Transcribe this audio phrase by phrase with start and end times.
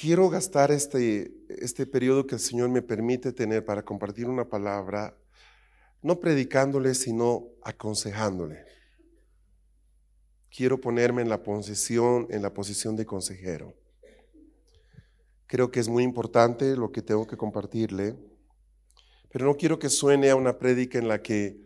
[0.00, 5.14] Quiero gastar este, este periodo que el Señor me permite tener para compartir una palabra,
[6.00, 8.64] no predicándole, sino aconsejándole.
[10.48, 13.74] Quiero ponerme en la posición, en la posición de consejero.
[15.46, 18.16] Creo que es muy importante lo que tengo que compartirle,
[19.30, 21.60] pero no quiero que suene a una prédica en la que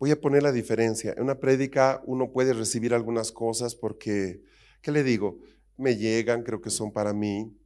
[0.00, 1.14] voy a poner la diferencia.
[1.16, 4.42] En una prédica uno puede recibir algunas cosas porque,
[4.82, 5.38] ¿qué le digo?
[5.76, 7.56] Me llegan, creo que son para mí,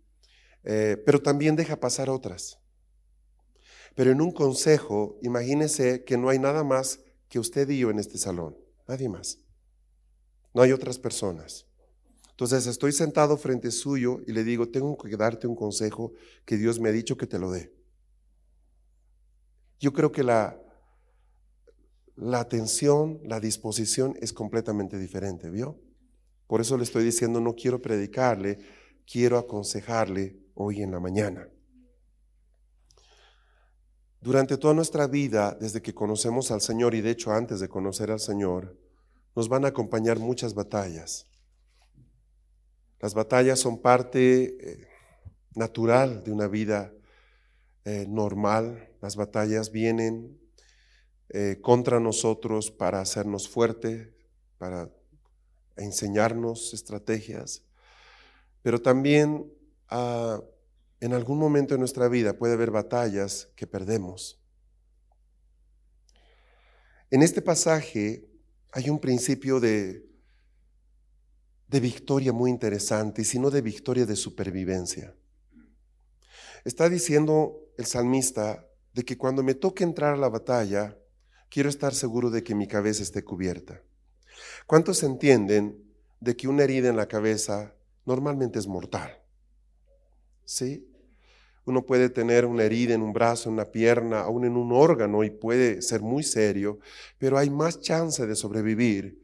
[0.65, 2.59] eh, pero también deja pasar otras.
[3.95, 7.99] Pero en un consejo, imagínese que no hay nada más que usted y yo en
[7.99, 9.39] este salón, nadie más.
[10.55, 11.67] No hay otras personas.
[12.31, 16.13] Entonces estoy sentado frente suyo y le digo, tengo que darte un consejo
[16.45, 17.73] que Dios me ha dicho que te lo dé.
[19.79, 20.59] Yo creo que la,
[22.17, 25.79] la atención, la disposición es completamente diferente, ¿vio?
[26.47, 28.59] Por eso le estoy diciendo, no quiero predicarle,
[29.07, 31.49] quiero aconsejarle hoy en la mañana.
[34.21, 38.11] Durante toda nuestra vida, desde que conocemos al Señor y de hecho antes de conocer
[38.11, 38.79] al Señor,
[39.35, 41.27] nos van a acompañar muchas batallas.
[43.01, 44.89] Las batallas son parte eh,
[45.55, 46.93] natural de una vida
[47.87, 48.91] eh, normal.
[49.01, 50.39] Las batallas vienen
[51.31, 54.15] eh, contra nosotros para hacernos fuerte,
[54.59, 54.91] para
[55.79, 57.63] enseñarnos estrategias,
[58.61, 59.51] pero también
[59.91, 60.41] Ah,
[61.01, 64.41] en algún momento de nuestra vida puede haber batallas que perdemos.
[67.11, 68.25] En este pasaje
[68.71, 70.07] hay un principio de,
[71.67, 75.17] de victoria muy interesante, y si no de victoria de supervivencia.
[76.65, 80.97] Está diciendo el salmista de que cuando me toque entrar a la batalla,
[81.49, 83.83] quiero estar seguro de que mi cabeza esté cubierta.
[84.67, 85.83] ¿Cuántos entienden
[86.21, 87.75] de que una herida en la cabeza
[88.05, 89.21] normalmente es mortal?
[90.51, 90.85] ¿Sí?
[91.65, 95.23] Uno puede tener una herida en un brazo, en una pierna, aún en un órgano
[95.23, 96.81] y puede ser muy serio,
[97.19, 99.23] pero hay más chance de sobrevivir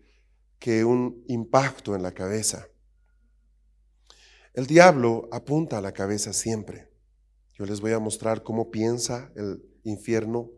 [0.60, 2.68] que un impacto en la cabeza.
[4.54, 6.88] El diablo apunta a la cabeza siempre.
[7.54, 10.50] Yo les voy a mostrar cómo piensa el infierno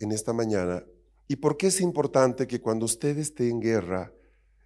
[0.00, 0.84] en esta mañana
[1.26, 4.12] y por qué es importante que cuando usted esté en guerra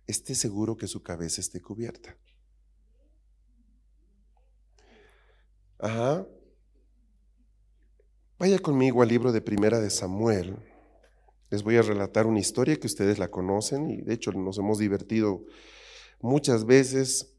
[0.06, 2.16] esté seguro que su cabeza esté cubierta.
[5.78, 6.27] Ajá.
[8.39, 10.56] Vaya conmigo al libro de Primera de Samuel.
[11.50, 14.78] Les voy a relatar una historia que ustedes la conocen y de hecho nos hemos
[14.78, 15.44] divertido
[16.21, 17.34] muchas veces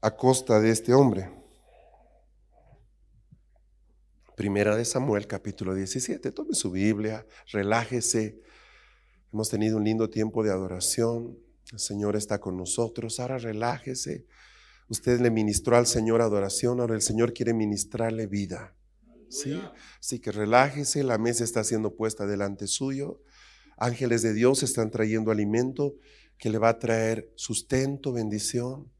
[0.00, 1.30] a costa de este hombre.
[4.34, 6.32] Primera de Samuel, capítulo 17.
[6.32, 8.40] Tome su Biblia, relájese.
[9.32, 11.38] Hemos tenido un lindo tiempo de adoración.
[11.70, 13.20] El Señor está con nosotros.
[13.20, 14.26] Ahora relájese.
[14.88, 18.76] Usted le ministró al Señor adoración, ahora el Señor quiere ministrarle vida.
[19.28, 19.60] ¿Sí?
[19.98, 23.20] Así que relájese, la mesa está siendo puesta delante suyo.
[23.76, 25.96] Ángeles de Dios están trayendo alimento
[26.38, 28.92] que le va a traer sustento, bendición.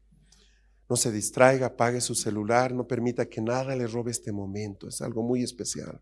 [0.89, 4.87] No se distraiga, apague su celular, no permita que nada le robe este momento.
[4.87, 6.01] Es algo muy especial.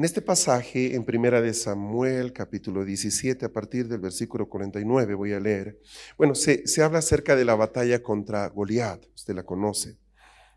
[0.00, 5.34] En este pasaje, en Primera de Samuel, capítulo 17, a partir del versículo 49, voy
[5.34, 5.78] a leer.
[6.16, 9.98] Bueno, se, se habla acerca de la batalla contra Goliat, usted la conoce.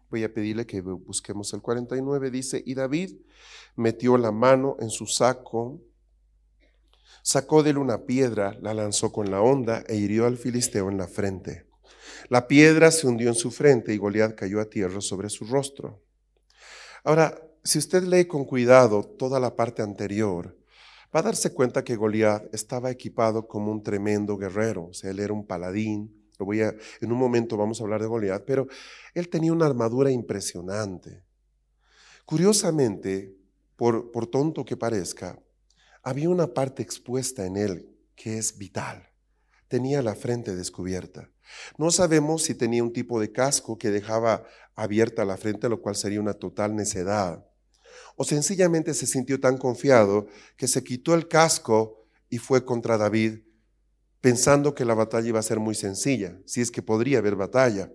[0.09, 2.31] Voy a pedirle que busquemos el 49.
[2.31, 3.18] Dice, y David
[3.76, 5.81] metió la mano en su saco,
[7.22, 10.98] sacó de él una piedra, la lanzó con la onda e hirió al filisteo en
[10.98, 11.66] la frente.
[12.30, 16.01] La piedra se hundió en su frente y Goliat cayó a tierra sobre su rostro.
[17.04, 20.57] Ahora, si usted lee con cuidado toda la parte anterior,
[21.15, 25.19] va a darse cuenta que Goliat estaba equipado como un tremendo guerrero, o sea, él
[25.19, 26.19] era un paladín.
[26.39, 28.68] Voy a, en un momento vamos a hablar de Goliat, pero
[29.13, 31.24] él tenía una armadura impresionante.
[32.25, 33.38] Curiosamente,
[33.77, 35.39] por tonto que parezca,
[36.01, 39.10] había una parte expuesta en él que es vital.
[39.69, 41.30] Tenía la frente descubierta.
[41.77, 44.44] No sabemos si tenía un tipo de casco que dejaba
[44.75, 47.45] abierta la frente, lo cual sería una total necedad
[48.16, 53.40] o sencillamente se sintió tan confiado que se quitó el casco y fue contra David
[54.24, 57.92] pensando que la batalla iba a ser muy sencilla, si es que podría haber batalla.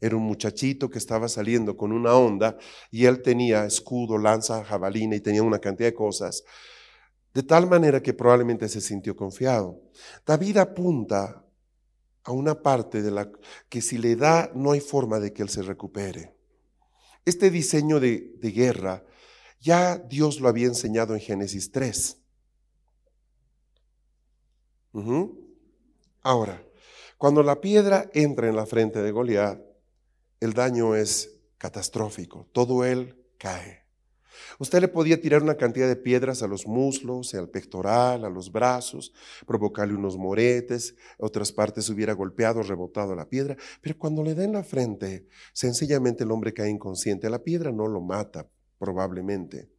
[0.00, 2.58] Era un muchachito que estaba saliendo con una onda
[2.90, 6.42] y él tenía escudo, lanza, jabalina y tenía una cantidad de cosas.
[7.32, 9.80] De tal manera que probablemente se sintió confiado.
[10.26, 11.44] David apunta
[12.24, 13.30] a una parte de la
[13.68, 16.34] que si le da no hay forma de que él se recupere.
[17.24, 19.04] Este diseño de, de guerra
[19.60, 22.16] ya Dios lo había enseñado en Génesis 3.
[26.22, 26.62] Ahora,
[27.16, 29.60] cuando la piedra entra en la frente de Goliat,
[30.40, 32.48] el daño es catastrófico.
[32.52, 33.88] Todo él cae.
[34.58, 38.50] Usted le podía tirar una cantidad de piedras a los muslos, al pectoral, a los
[38.50, 39.12] brazos,
[39.46, 44.52] provocarle unos moretes, otras partes hubiera golpeado, rebotado la piedra, pero cuando le da en
[44.52, 47.30] la frente, sencillamente el hombre cae inconsciente.
[47.30, 48.48] La piedra no lo mata,
[48.78, 49.70] probablemente,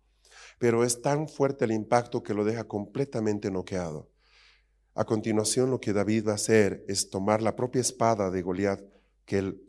[0.58, 4.10] pero es tan fuerte el impacto que lo deja completamente noqueado.
[4.96, 8.82] A continuación, lo que David va a hacer es tomar la propia espada de Goliat,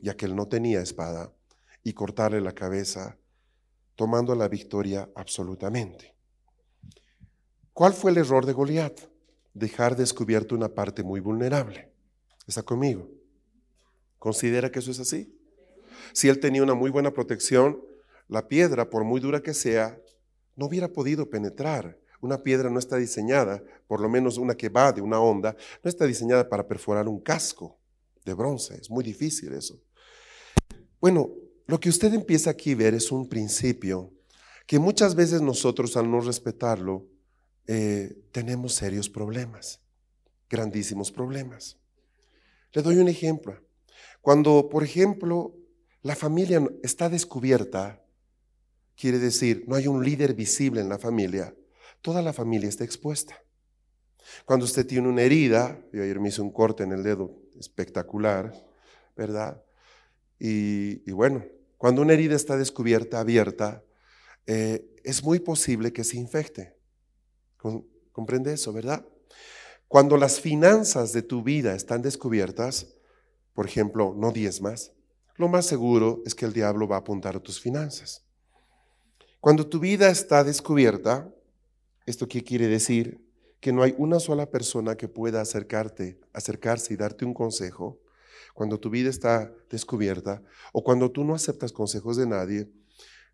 [0.00, 1.32] ya que él no tenía espada,
[1.84, 3.18] y cortarle la cabeza,
[3.94, 6.16] tomando la victoria absolutamente.
[7.72, 9.00] ¿Cuál fue el error de Goliat?
[9.54, 11.92] Dejar descubierto una parte muy vulnerable.
[12.46, 13.08] ¿Está conmigo?
[14.18, 15.38] ¿Considera que eso es así?
[16.12, 17.82] Si él tenía una muy buena protección,
[18.30, 20.00] la piedra, por muy dura que sea,
[20.56, 21.98] no hubiera podido penetrar.
[22.20, 25.88] Una piedra no está diseñada, por lo menos una que va de una onda, no
[25.88, 27.78] está diseñada para perforar un casco
[28.24, 28.74] de bronce.
[28.74, 29.80] Es muy difícil eso.
[31.00, 31.30] Bueno,
[31.66, 34.12] lo que usted empieza aquí a ver es un principio
[34.66, 37.06] que muchas veces nosotros al no respetarlo
[37.66, 39.80] eh, tenemos serios problemas,
[40.48, 41.78] grandísimos problemas.
[42.72, 43.60] Le doy un ejemplo.
[44.20, 45.56] Cuando, por ejemplo,
[46.02, 48.04] la familia está descubierta,
[49.00, 51.54] quiere decir, no hay un líder visible en la familia,
[52.02, 53.42] toda la familia está expuesta.
[54.44, 58.52] Cuando usted tiene una herida, yo ayer me hice un corte en el dedo espectacular,
[59.16, 59.62] ¿verdad?
[60.38, 61.44] Y, bueno,
[61.78, 63.82] cuando una herida está descubierta, abierta,
[64.46, 66.76] eh, es muy posible que se infecte.
[68.12, 69.06] ¿Comprende eso, verdad?
[69.88, 72.94] Cuando las finanzas de tu vida están descubiertas,
[73.54, 74.92] por ejemplo, no más,
[75.36, 78.24] lo más seguro es que el diablo va a apuntar a tus finanzas.
[79.40, 81.32] Cuando tu vida está descubierta,
[82.04, 83.26] ¿esto qué quiere decir?
[83.58, 87.98] Que no hay una sola persona que pueda acercarte, acercarse y darte un consejo
[88.52, 90.42] cuando tu vida está descubierta
[90.74, 92.70] o cuando tú no aceptas consejos de nadie,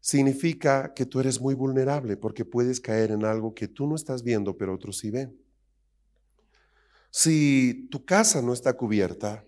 [0.00, 4.22] significa que tú eres muy vulnerable porque puedes caer en algo que tú no estás
[4.22, 5.36] viendo, pero otros sí ven.
[7.10, 9.44] Si tu casa no está cubierta,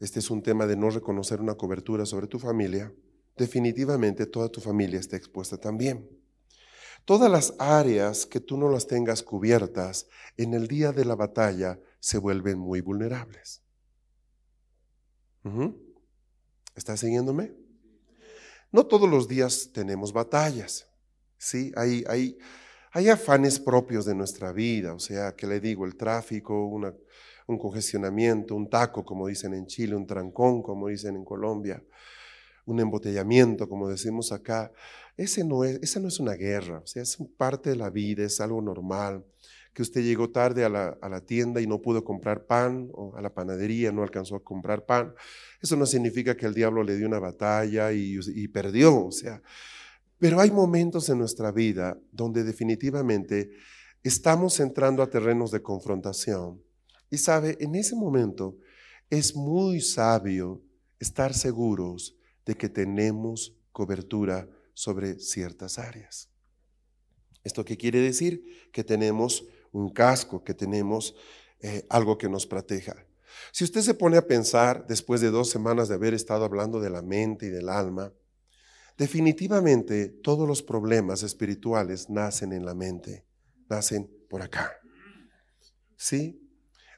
[0.00, 2.92] este es un tema de no reconocer una cobertura sobre tu familia,
[3.40, 6.06] definitivamente toda tu familia está expuesta también.
[7.06, 10.06] Todas las áreas que tú no las tengas cubiertas
[10.36, 13.62] en el día de la batalla se vuelven muy vulnerables.
[16.76, 17.54] ¿Estás siguiéndome?
[18.70, 20.86] No todos los días tenemos batallas,
[21.38, 21.72] ¿sí?
[21.76, 22.36] Hay, hay,
[22.92, 28.54] hay afanes propios de nuestra vida, o sea, que le digo, el tráfico, un congestionamiento,
[28.54, 31.82] un taco, como dicen en Chile, un trancón, como dicen en Colombia,
[32.66, 34.72] un embotellamiento, como decimos acá.
[35.16, 38.24] Ese no es, esa no es una guerra, o sea, es parte de la vida,
[38.24, 39.24] es algo normal
[39.72, 43.32] que usted llegó tarde a la, tienda y no pudo comprar pan, o a la
[43.32, 45.14] panadería no alcanzó a comprar pan.
[45.62, 49.40] Eso no significa que el diablo le dio una batalla y, y perdió, o sea,
[50.18, 53.52] pero hay momentos en nuestra vida donde definitivamente
[54.02, 56.62] estamos entrando a terrenos de confrontación.
[57.10, 58.58] Y sabe, en ese momento
[59.08, 60.62] es muy sabio
[60.98, 66.28] estar seguros de que tenemos cobertura sobre ciertas áreas.
[67.44, 68.70] ¿Esto qué quiere decir?
[68.72, 71.14] Que tenemos un casco, que tenemos
[71.60, 73.06] eh, algo que nos proteja.
[73.52, 76.90] Si usted se pone a pensar, después de dos semanas de haber estado hablando de
[76.90, 78.12] la mente y del alma,
[78.98, 83.24] definitivamente todos los problemas espirituales nacen en la mente,
[83.68, 84.72] nacen por acá.
[85.96, 86.39] ¿Sí?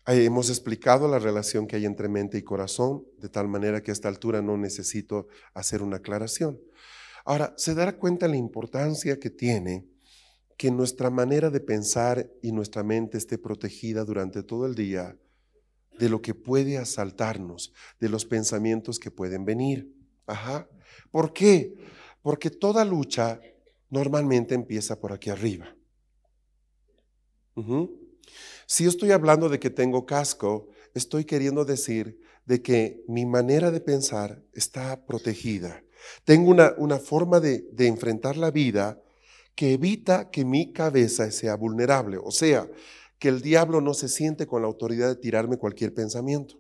[0.07, 3.95] Hemos explicado la relación que hay entre mente y corazón, de tal manera que a
[3.95, 6.61] esta altura no necesito hacer una aclaración.
[7.25, 9.87] Ahora, se dará cuenta la importancia que tiene
[10.57, 15.17] que nuestra manera de pensar y nuestra mente esté protegida durante todo el día
[15.99, 19.93] de lo que puede asaltarnos, de los pensamientos que pueden venir.
[20.27, 20.69] Ajá.
[21.11, 21.75] ¿Por qué?
[22.23, 23.41] Porque toda lucha
[23.91, 25.77] normalmente empieza por aquí arriba.
[28.73, 33.71] Si yo estoy hablando de que tengo casco, estoy queriendo decir de que mi manera
[33.71, 35.85] de pensar está protegida.
[36.25, 38.99] Tengo una, una forma de, de enfrentar la vida
[39.55, 42.17] que evita que mi cabeza sea vulnerable.
[42.17, 42.67] O sea,
[43.19, 46.59] que el diablo no se siente con la autoridad de tirarme cualquier pensamiento.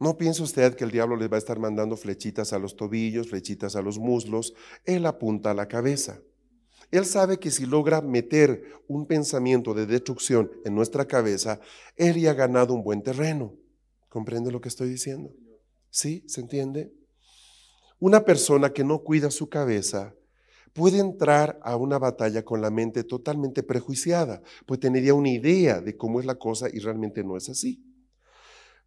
[0.00, 3.28] No piense usted que el diablo les va a estar mandando flechitas a los tobillos,
[3.28, 4.52] flechitas a los muslos.
[4.84, 6.20] Él apunta a la cabeza.
[6.90, 11.60] Él sabe que si logra meter un pensamiento de destrucción en nuestra cabeza,
[11.96, 13.54] él ya ha ganado un buen terreno.
[14.08, 15.32] ¿Comprende lo que estoy diciendo?
[15.90, 16.24] ¿Sí?
[16.26, 16.92] ¿Se entiende?
[18.00, 20.14] Una persona que no cuida su cabeza
[20.72, 25.96] puede entrar a una batalla con la mente totalmente prejuiciada, pues tendría una idea de
[25.96, 27.84] cómo es la cosa y realmente no es así.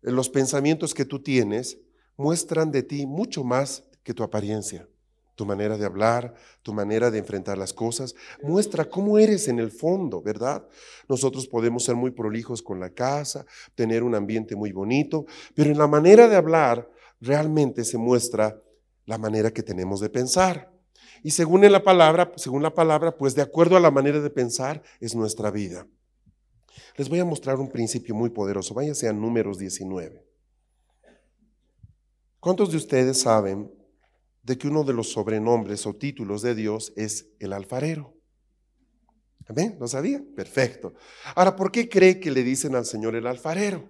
[0.02, 1.78] Los pensamientos que tú tienes
[2.18, 4.88] muestran de ti mucho más que tu apariencia.
[5.36, 9.72] Tu manera de hablar, tu manera de enfrentar las cosas, muestra cómo eres en el
[9.72, 10.68] fondo, ¿verdad?
[11.10, 15.26] Nosotros podemos ser muy prolijos con la casa, tener un ambiente muy bonito,
[15.56, 18.62] pero en la manera de hablar realmente se muestra
[19.06, 20.72] la manera que tenemos de pensar.
[21.24, 24.84] Y según la palabra, según la palabra, pues de acuerdo a la manera de pensar
[25.00, 25.88] es nuestra vida.
[26.96, 28.74] Les voy a mostrar un principio muy poderoso.
[28.74, 30.24] Váyase a números 19.
[32.40, 33.72] ¿Cuántos de ustedes saben
[34.44, 38.14] de que uno de los sobrenombres o títulos de Dios es el alfarero?
[39.48, 39.78] ¿Amén?
[39.80, 40.22] ¿Lo sabía?
[40.36, 40.94] Perfecto.
[41.36, 43.90] Ahora, ¿por qué cree que le dicen al Señor el alfarero?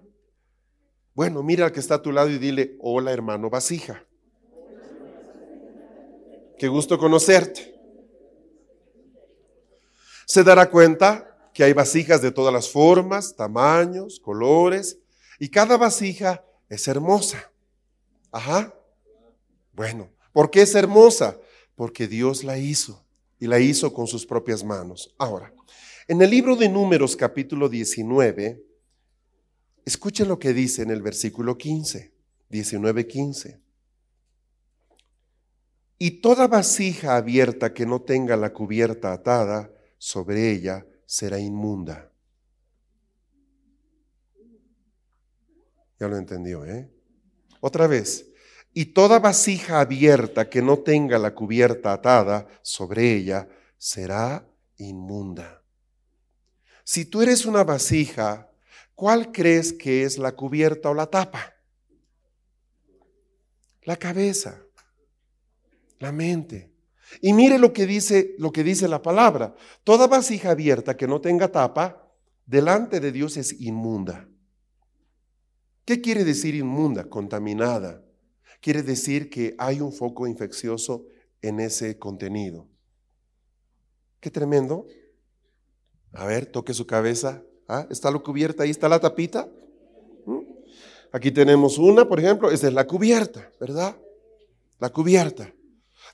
[1.14, 4.04] Bueno, mira al que está a tu lado y dile, hola hermano vasija.
[6.58, 7.74] Qué gusto conocerte.
[10.26, 14.98] Se dará cuenta que hay vasijas de todas las formas, tamaños, colores,
[15.38, 17.52] y cada vasija es hermosa.
[18.32, 18.74] Ajá.
[19.72, 21.38] Bueno, ¿por qué es hermosa?
[21.74, 23.02] Porque Dios la hizo
[23.38, 25.14] y la hizo con sus propias manos.
[25.16, 25.54] Ahora,
[26.06, 28.62] en el libro de Números capítulo 19,
[29.86, 32.12] escuchen lo que dice en el versículo 15,
[32.50, 33.60] 19, 15.
[35.98, 42.10] Y toda vasija abierta que no tenga la cubierta atada sobre ella será inmunda.
[45.98, 46.90] Ya lo entendió, ¿eh?
[47.60, 48.33] Otra vez.
[48.74, 55.62] Y toda vasija abierta que no tenga la cubierta atada sobre ella será inmunda.
[56.82, 58.50] Si tú eres una vasija,
[58.94, 61.54] ¿cuál crees que es la cubierta o la tapa?
[63.82, 64.64] La cabeza
[66.04, 66.70] la mente.
[67.20, 69.54] Y mire lo que dice, lo que dice la palabra.
[69.84, 72.12] Toda vasija abierta que no tenga tapa,
[72.46, 74.28] delante de Dios es inmunda.
[75.84, 77.04] ¿Qué quiere decir inmunda?
[77.08, 78.02] Contaminada.
[78.64, 81.04] Quiere decir que hay un foco infeccioso
[81.42, 82.66] en ese contenido.
[84.20, 84.86] Qué tremendo.
[86.14, 87.42] A ver, toque su cabeza.
[87.68, 87.86] ¿Ah?
[87.90, 88.62] ¿Está lo cubierta?
[88.62, 89.50] Ahí está la tapita.
[90.24, 90.38] ¿Mm?
[91.12, 93.98] Aquí tenemos una, por ejemplo, esa es la cubierta, ¿verdad?
[94.78, 95.52] La cubierta.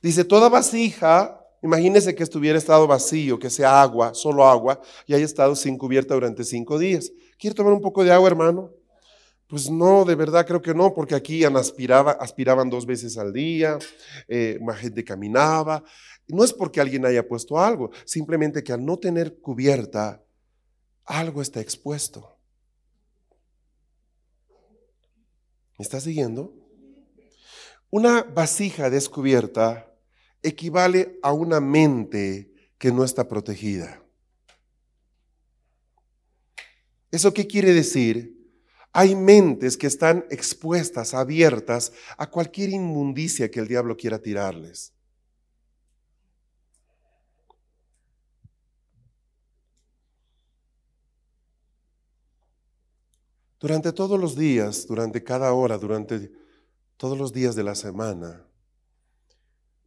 [0.03, 5.25] Dice, toda vasija, imagínese que estuviera estado vacío, que sea agua, solo agua, y haya
[5.25, 7.13] estado sin cubierta durante cinco días.
[7.39, 8.73] ¿Quiere tomar un poco de agua, hermano?
[9.51, 13.81] Pues no, de verdad creo que no, porque aquí aspiraba, aspiraban dos veces al día,
[14.29, 15.83] eh, más gente caminaba.
[16.29, 20.23] No es porque alguien haya puesto algo, simplemente que al no tener cubierta,
[21.05, 22.39] algo está expuesto.
[25.77, 26.55] ¿Me está siguiendo?
[27.91, 29.93] Una vasija descubierta
[30.45, 34.01] equivale a una mente que no está protegida.
[37.11, 38.40] ¿Eso qué quiere decir?
[38.93, 44.93] Hay mentes que están expuestas, abiertas a cualquier inmundicia que el diablo quiera tirarles.
[53.61, 56.33] Durante todos los días, durante cada hora, durante
[56.97, 58.47] todos los días de la semana,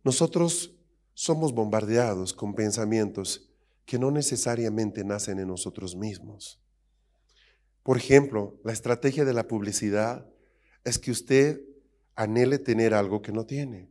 [0.03, 0.75] nosotros
[1.13, 3.49] somos bombardeados con pensamientos
[3.85, 6.62] que no necesariamente nacen en nosotros mismos.
[7.83, 10.25] Por ejemplo, la estrategia de la publicidad
[10.85, 11.61] es que usted
[12.15, 13.89] anhele tener algo que no tiene.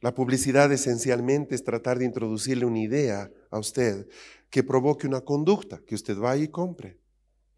[0.00, 4.08] La publicidad esencialmente es tratar de introducirle una idea a usted
[4.48, 6.98] que provoque una conducta que usted vaya y compre.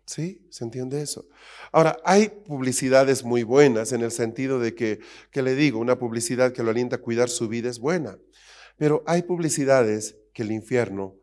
[0.04, 0.44] ¿Sí?
[0.50, 1.26] ¿Se entiende eso?
[1.71, 4.99] Ahora, hay publicidades muy buenas en el sentido de que,
[5.30, 8.18] que le digo, una publicidad que lo alienta a cuidar su vida es buena,
[8.76, 11.14] pero hay publicidades que el infierno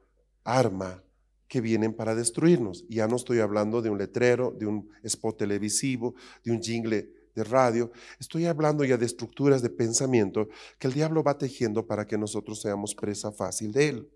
[0.46, 1.04] arma
[1.50, 2.86] que vienen para destruirnos.
[2.88, 6.14] Ya no estoy hablando de un letrero, de un spot televisivo,
[6.46, 7.92] de un jingle de radio.
[8.20, 12.62] Estoy hablando ya de estructuras de pensamiento que el diablo va tejiendo para que nosotros
[12.62, 14.10] seamos presa fácil de él.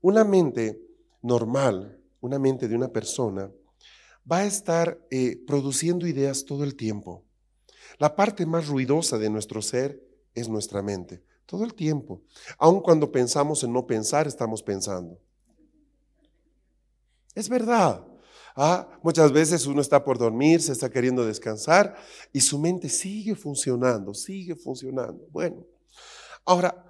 [0.00, 0.80] Una mente
[1.20, 3.50] normal, una mente de una persona,
[4.30, 7.24] va a estar eh, produciendo ideas todo el tiempo.
[7.98, 10.00] La parte más ruidosa de nuestro ser
[10.34, 12.22] es nuestra mente, todo el tiempo.
[12.58, 15.18] Aun cuando pensamos en no pensar, estamos pensando.
[17.36, 18.02] Es verdad.
[18.56, 21.94] Ah, muchas veces uno está por dormir, se está queriendo descansar
[22.32, 25.28] y su mente sigue funcionando, sigue funcionando.
[25.30, 25.66] Bueno,
[26.46, 26.82] ahora,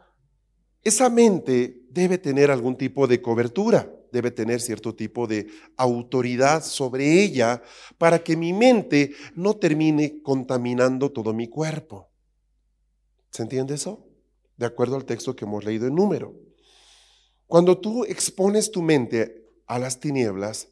[0.84, 7.24] esa mente debe tener algún tipo de cobertura, debe tener cierto tipo de autoridad sobre
[7.24, 7.60] ella
[7.98, 12.08] para que mi mente no termine contaminando todo mi cuerpo.
[13.32, 14.06] ¿Se entiende eso?
[14.56, 16.36] De acuerdo al texto que hemos leído en número.
[17.48, 20.68] Cuando tú expones tu mente a las tinieblas,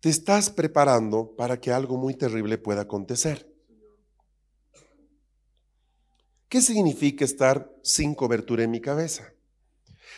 [0.00, 3.52] te estás preparando para que algo muy terrible pueda acontecer.
[6.48, 9.32] ¿Qué significa estar sin cobertura en mi cabeza?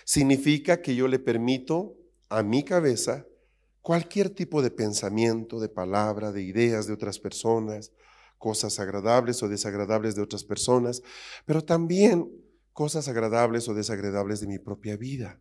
[0.05, 1.97] Significa que yo le permito
[2.29, 3.27] a mi cabeza
[3.81, 7.93] cualquier tipo de pensamiento, de palabra, de ideas de otras personas,
[8.37, 11.03] cosas agradables o desagradables de otras personas,
[11.47, 12.31] pero también
[12.73, 15.41] cosas agradables o desagradables de mi propia vida.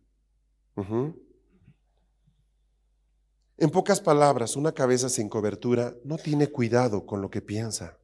[3.60, 7.98] En pocas palabras, una cabeza sin cobertura no tiene cuidado con lo que piensa.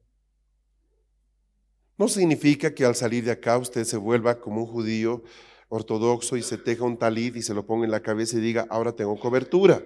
[1.97, 5.23] No significa que al salir de acá usted se vuelva como un judío
[5.69, 8.67] ortodoxo y se teja un talid y se lo ponga en la cabeza y diga,
[8.69, 9.81] ahora tengo cobertura.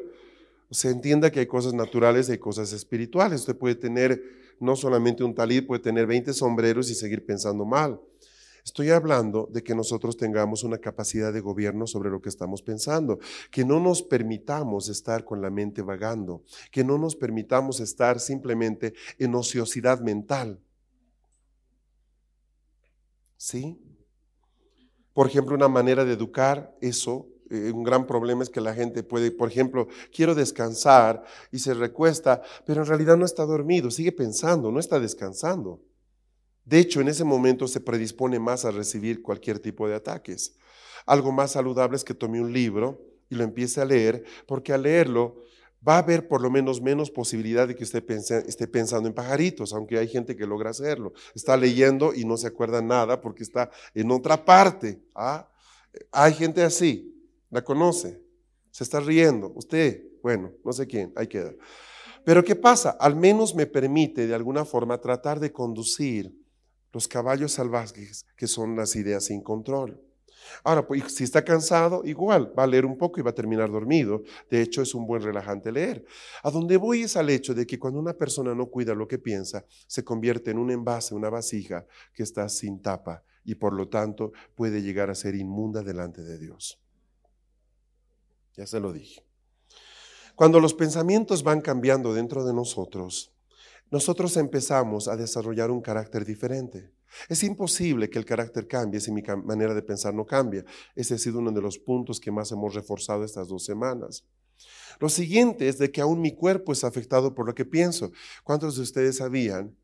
[0.71, 3.41] Se entienda que hay cosas naturales y hay cosas espirituales.
[3.41, 4.19] Usted puede tener
[4.59, 8.01] no solamente un talid, puede tener 20 sombreros y seguir pensando mal.
[8.63, 13.19] Estoy hablando de que nosotros tengamos una capacidad de gobierno sobre lo que estamos pensando,
[13.51, 18.93] que no nos permitamos estar con la mente vagando, que no nos permitamos estar simplemente
[19.17, 20.59] en ociosidad mental.
[23.37, 23.79] ¿Sí?
[25.13, 29.01] Por ejemplo, una manera de educar eso eh, un gran problema es que la gente
[29.03, 34.11] puede, por ejemplo, quiero descansar y se recuesta, pero en realidad no está dormido, sigue
[34.11, 35.81] pensando, no está descansando.
[36.69, 40.55] De hecho, en ese momento se predispone más a recibir cualquier tipo de ataques.
[41.07, 44.83] Algo más saludable es que tome un libro y lo empiece a leer, porque al
[44.83, 45.41] leerlo
[45.85, 48.03] va a haber por lo menos menos posibilidad de que usted
[48.47, 51.13] esté pensando en pajaritos, aunque hay gente que logra hacerlo.
[51.33, 55.01] Está leyendo y no se acuerda nada porque está en otra parte.
[55.15, 55.49] ¿ah?
[56.11, 58.21] Hay gente así, la conoce,
[58.69, 59.53] se está riendo.
[59.55, 61.51] Usted, bueno, no sé quién, ahí queda.
[62.23, 62.91] Pero ¿qué pasa?
[62.91, 66.31] Al menos me permite de alguna forma tratar de conducir
[66.91, 70.01] los caballos salvajes, que son las ideas sin control.
[70.63, 73.71] Ahora, pues, si está cansado, igual, va a leer un poco y va a terminar
[73.71, 74.23] dormido.
[74.49, 76.05] De hecho, es un buen relajante leer.
[76.43, 79.19] A donde voy es al hecho de que cuando una persona no cuida lo que
[79.19, 83.87] piensa, se convierte en un envase, una vasija que está sin tapa y por lo
[83.87, 86.79] tanto puede llegar a ser inmunda delante de Dios.
[88.55, 89.25] Ya se lo dije.
[90.35, 93.33] Cuando los pensamientos van cambiando dentro de nosotros,
[93.91, 96.91] nosotros empezamos a desarrollar un carácter diferente.
[97.27, 100.63] Es imposible que el carácter cambie si mi manera de pensar no cambia.
[100.95, 104.23] Ese ha sido uno de los puntos que más hemos reforzado estas dos semanas.
[104.99, 108.11] Lo siguiente es de que aún mi cuerpo es afectado por lo que pienso.
[108.43, 109.75] ¿Cuántos de ustedes sabían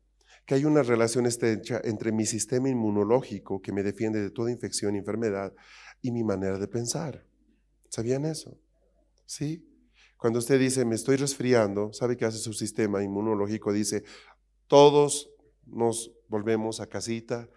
[0.44, 4.94] que hay una relación estrecha entre mi sistema inmunológico que me defiende de toda infección
[4.94, 5.52] y enfermedad
[6.02, 7.24] y mi manera de pensar?
[7.88, 8.56] ¿Sabían eso?
[9.24, 9.66] ¿Sí?
[10.26, 13.72] Cuando usted dice, me estoy resfriando, ¿sabe qué hace su sistema inmunológico?
[13.72, 14.02] Dice,
[14.66, 15.30] todos
[15.66, 17.48] nos volvemos a casita.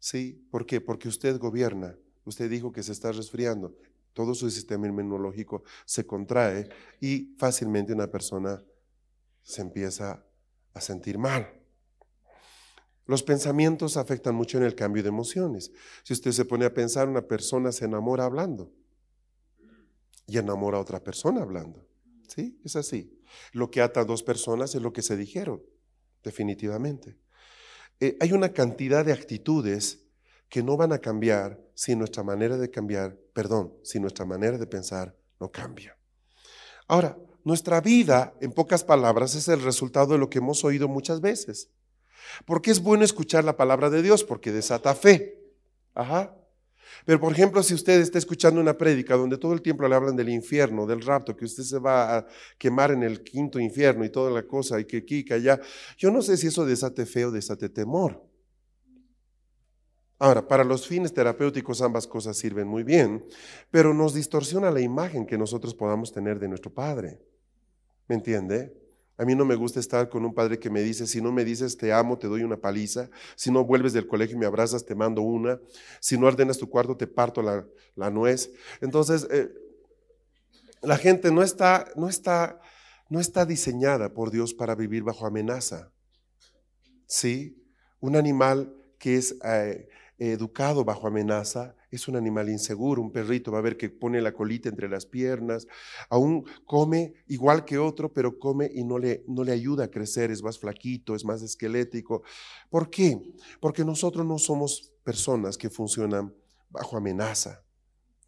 [0.00, 0.44] ¿Sí?
[0.50, 0.80] ¿Por qué?
[0.80, 1.96] Porque usted gobierna.
[2.24, 3.76] Usted dijo que se está resfriando.
[4.12, 6.68] Todo su sistema inmunológico se contrae
[7.00, 8.60] y fácilmente una persona
[9.44, 10.26] se empieza
[10.74, 11.62] a sentir mal.
[13.06, 15.70] Los pensamientos afectan mucho en el cambio de emociones.
[16.02, 18.72] Si usted se pone a pensar, una persona se enamora hablando
[20.26, 21.88] y enamora a otra persona hablando.
[22.30, 22.60] ¿Sí?
[22.64, 23.20] Es así.
[23.52, 25.62] Lo que ata a dos personas es lo que se dijeron,
[26.22, 27.18] definitivamente.
[27.98, 30.06] Eh, hay una cantidad de actitudes
[30.48, 34.66] que no van a cambiar si nuestra manera de cambiar, perdón, si nuestra manera de
[34.66, 35.98] pensar no cambia.
[36.86, 41.20] Ahora, nuestra vida, en pocas palabras, es el resultado de lo que hemos oído muchas
[41.20, 41.70] veces.
[42.44, 44.22] ¿Por qué es bueno escuchar la palabra de Dios?
[44.22, 45.40] Porque desata fe.
[45.94, 46.36] Ajá.
[47.04, 50.16] Pero por ejemplo, si usted está escuchando una prédica donde todo el tiempo le hablan
[50.16, 52.26] del infierno, del rapto, que usted se va a
[52.58, 55.60] quemar en el quinto infierno y toda la cosa, y que aquí, que allá,
[55.96, 58.22] yo no sé si eso desate fe o desate temor.
[60.18, 63.24] Ahora, para los fines terapéuticos ambas cosas sirven muy bien,
[63.70, 67.18] pero nos distorsiona la imagen que nosotros podamos tener de nuestro Padre.
[68.06, 68.79] ¿Me entiende?
[69.20, 71.44] A mí no me gusta estar con un padre que me dice, si no me
[71.44, 73.10] dices te amo, te doy una paliza.
[73.36, 75.60] Si no vuelves del colegio y me abrazas, te mando una.
[76.00, 78.50] Si no ordenas tu cuarto, te parto la, nuez.
[78.80, 79.52] Entonces, eh,
[80.80, 82.62] la gente no está, no, está,
[83.10, 85.92] no está diseñada por Dios para vivir bajo amenaza.
[87.06, 87.62] ¿Sí?
[88.00, 89.86] Un animal que es, eh,
[90.20, 94.32] educado bajo amenaza es un animal inseguro, un perrito va a ver que pone la
[94.32, 95.66] colita entre las piernas,
[96.10, 100.30] aún come igual que otro, pero come y no le, no le ayuda a crecer,
[100.30, 102.22] es más flaquito, es más esquelético.
[102.68, 103.18] ¿Por qué?
[103.60, 106.34] Porque nosotros no somos personas que funcionan
[106.68, 107.64] bajo amenaza,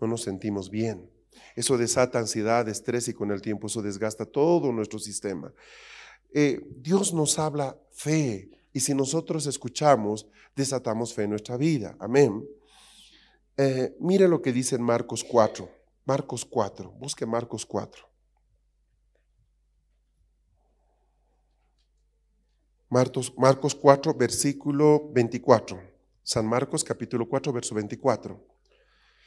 [0.01, 1.11] no nos sentimos bien.
[1.55, 5.53] Eso desata ansiedad, estrés y con el tiempo eso desgasta todo nuestro sistema.
[6.33, 11.97] Eh, Dios nos habla fe y si nosotros escuchamos, desatamos fe en nuestra vida.
[11.99, 12.47] Amén.
[13.57, 15.69] Eh, mire lo que dice en Marcos 4.
[16.07, 16.91] Marcos 4.
[16.93, 18.09] Busque Marcos 4.
[22.89, 25.81] Marcos, Marcos 4, versículo 24.
[26.23, 28.53] San Marcos capítulo 4, verso 24.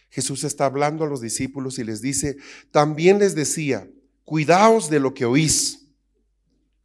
[0.09, 2.37] Jesús está hablando a los discípulos y les dice,
[2.71, 3.89] también les decía,
[4.23, 5.81] cuidaos de lo que oís.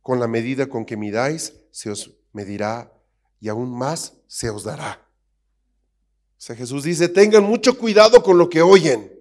[0.02, 2.92] Con la medida con que midáis, se os medirá
[3.40, 5.06] y aún más se os dará.
[6.32, 9.12] O sea, Jesús dice, tengan mucho cuidado con lo que oyen.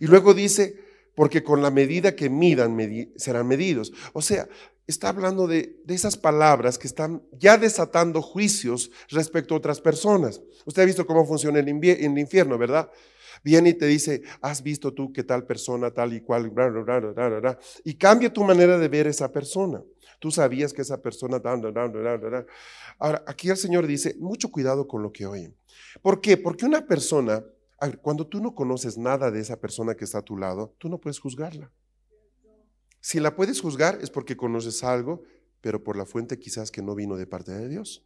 [0.00, 0.82] Y luego dice,
[1.14, 2.76] porque con la medida que midan
[3.16, 3.92] serán medidos.
[4.12, 4.48] O sea,
[4.86, 10.40] está hablando de, de, esas palabras que están ya desatando juicios respecto a otras personas.
[10.64, 12.90] Usted ha visto cómo funciona el, el infierno, ¿verdad?
[13.42, 16.50] Viene y te dice, has visto tú que tal persona, tal y cual,
[17.84, 19.82] y cambia tu manera de ver esa persona.
[20.24, 21.38] Tú sabías que esa persona...
[22.98, 25.54] Ahora, aquí el Señor dice, mucho cuidado con lo que oyen.
[26.00, 26.38] ¿Por qué?
[26.38, 27.44] Porque una persona,
[28.00, 30.96] cuando tú no conoces nada de esa persona que está a tu lado, tú no
[30.98, 31.70] puedes juzgarla.
[33.02, 35.24] Si la puedes juzgar es porque conoces algo,
[35.60, 38.02] pero por la fuente quizás que no vino de parte de Dios.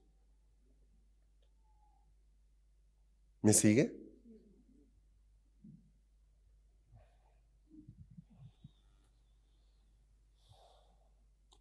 [3.42, 3.96] ¿Me sigue?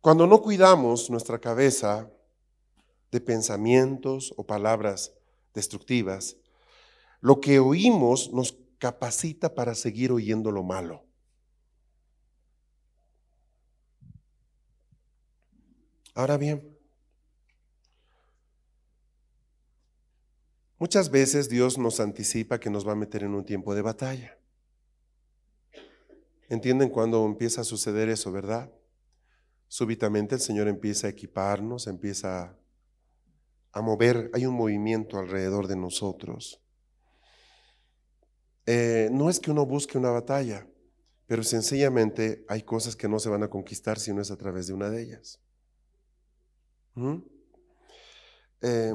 [0.08, 2.10] Cuando no cuidamos nuestra cabeza
[3.12, 5.14] de pensamientos o palabras
[5.54, 6.38] destructivas,
[7.20, 11.04] lo que oímos nos capacita para seguir oyendo lo malo.
[16.14, 16.80] Ahora bien,
[20.80, 24.40] muchas veces Dios nos anticipa que nos va a meter en un tiempo de batalla.
[26.48, 28.72] ¿Entienden cuando empieza a suceder eso, verdad?
[29.68, 32.58] Súbitamente el Señor empieza a equiparnos, empieza
[33.72, 36.62] a mover, hay un movimiento alrededor de nosotros.
[38.66, 40.68] Eh, no es que uno busque una batalla,
[41.26, 44.68] pero sencillamente hay cosas que no se van a conquistar si no es a través
[44.68, 45.40] de una de ellas.
[46.96, 47.18] ¿Mm?
[48.62, 48.94] Eh,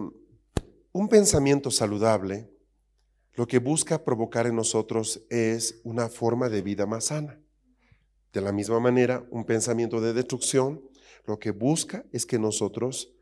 [0.93, 2.53] un pensamiento saludable
[3.35, 7.42] lo que busca provocar en nosotros es una forma de vida más sana.
[8.33, 10.83] De la misma manera, un pensamiento de destrucción
[11.27, 13.13] lo que busca es que nosotros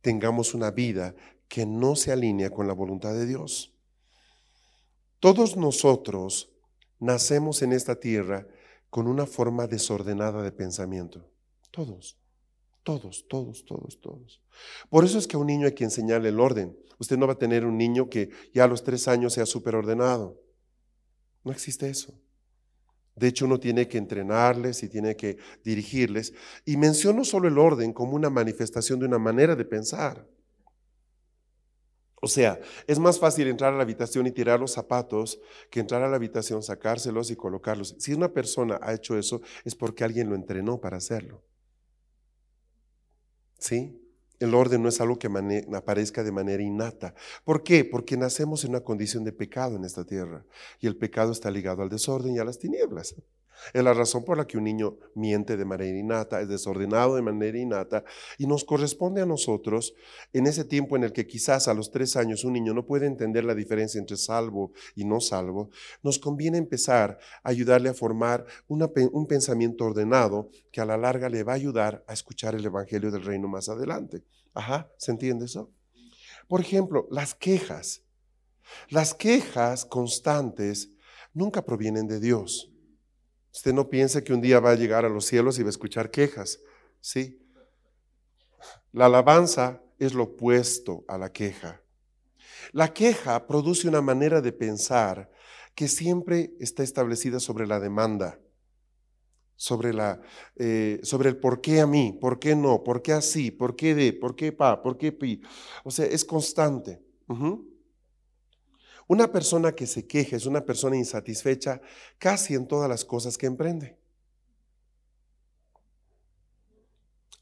[0.00, 1.14] tengamos una vida
[1.48, 3.72] que no se alinea con la voluntad de Dios.
[5.20, 6.52] Todos nosotros
[6.98, 8.46] nacemos en esta tierra
[8.90, 11.30] con una forma desordenada de pensamiento.
[11.70, 12.18] Todos,
[12.82, 14.42] todos, todos, todos, todos.
[14.90, 16.76] Por eso es que a un niño hay que enseñarle el orden.
[16.98, 19.74] Usted no va a tener un niño que ya a los tres años sea súper
[19.74, 20.40] ordenado.
[21.42, 22.14] No existe eso.
[23.16, 26.34] De hecho, uno tiene que entrenarles y tiene que dirigirles.
[26.64, 30.26] Y menciono solo el orden como una manifestación de una manera de pensar.
[32.20, 35.38] O sea, es más fácil entrar a la habitación y tirar los zapatos
[35.70, 37.96] que entrar a la habitación, sacárselos y colocarlos.
[37.98, 41.44] Si una persona ha hecho eso, es porque alguien lo entrenó para hacerlo.
[43.58, 44.03] ¿Sí?
[44.40, 45.28] El orden no es algo que
[45.74, 47.14] aparezca de manera innata.
[47.44, 47.84] ¿Por qué?
[47.84, 50.44] Porque nacemos en una condición de pecado en esta tierra
[50.80, 53.14] y el pecado está ligado al desorden y a las tinieblas.
[53.72, 57.22] Es la razón por la que un niño miente de manera innata, es desordenado de
[57.22, 58.04] manera innata,
[58.38, 59.94] y nos corresponde a nosotros,
[60.32, 63.06] en ese tiempo en el que quizás a los tres años un niño no puede
[63.06, 65.70] entender la diferencia entre salvo y no salvo,
[66.02, 71.42] nos conviene empezar a ayudarle a formar un pensamiento ordenado que a la larga le
[71.44, 74.24] va a ayudar a escuchar el Evangelio del Reino más adelante.
[74.52, 75.70] Ajá, ¿se entiende eso?
[76.48, 78.02] Por ejemplo, las quejas.
[78.88, 80.90] Las quejas constantes
[81.32, 82.73] nunca provienen de Dios.
[83.54, 85.70] Usted no piense que un día va a llegar a los cielos y va a
[85.70, 86.58] escuchar quejas.
[87.00, 87.40] Sí.
[88.92, 91.80] La alabanza es lo opuesto a la queja.
[92.72, 95.30] La queja produce una manera de pensar
[95.76, 98.40] que siempre está establecida sobre la demanda,
[99.54, 100.20] sobre, la,
[100.56, 103.94] eh, sobre el por qué a mí, por qué no, por qué así, por qué
[103.94, 105.40] de, por qué pa, por qué pi.
[105.84, 107.00] O sea, es constante.
[109.06, 111.80] Una persona que se queja es una persona insatisfecha
[112.18, 113.98] casi en todas las cosas que emprende.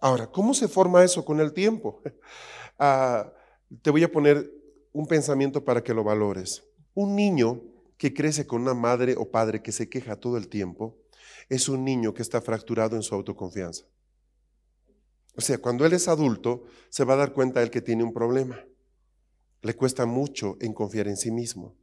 [0.01, 2.03] Ahora, ¿cómo se forma eso con el tiempo?
[2.79, 3.33] Ah,
[3.83, 4.51] te voy a poner
[4.93, 6.65] un pensamiento para que lo valores.
[6.95, 7.63] Un niño
[7.97, 10.99] que crece con una madre o padre que se queja todo el tiempo
[11.49, 13.85] es un niño que está fracturado en su autoconfianza.
[15.37, 18.13] O sea, cuando él es adulto, se va a dar cuenta él que tiene un
[18.13, 18.65] problema.
[19.63, 21.75] Le cuesta mucho en confiar en sí mismo.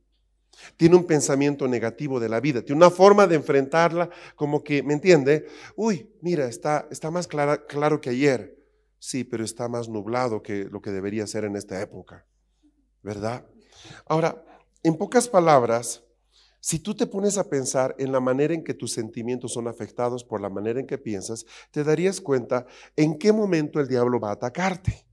[0.75, 4.93] Tiene un pensamiento negativo de la vida, tiene una forma de enfrentarla como que, ¿me
[4.93, 5.47] entiende?
[5.75, 8.57] Uy, mira, está, está más claro que ayer.
[8.99, 12.25] Sí, pero está más nublado que lo que debería ser en esta época,
[13.01, 13.45] ¿verdad?
[14.05, 14.43] Ahora,
[14.83, 16.03] en pocas palabras,
[16.59, 20.25] si tú te pones a pensar en la manera en que tus sentimientos son afectados
[20.25, 22.65] por la manera en que piensas, te darías cuenta
[22.97, 25.05] en qué momento el diablo va a atacarte.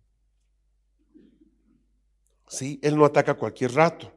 [2.48, 2.78] ¿Sí?
[2.82, 4.12] Él no ataca cualquier rato.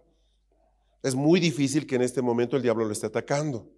[1.01, 3.69] Es muy difícil que en este momento el diablo lo esté atacando.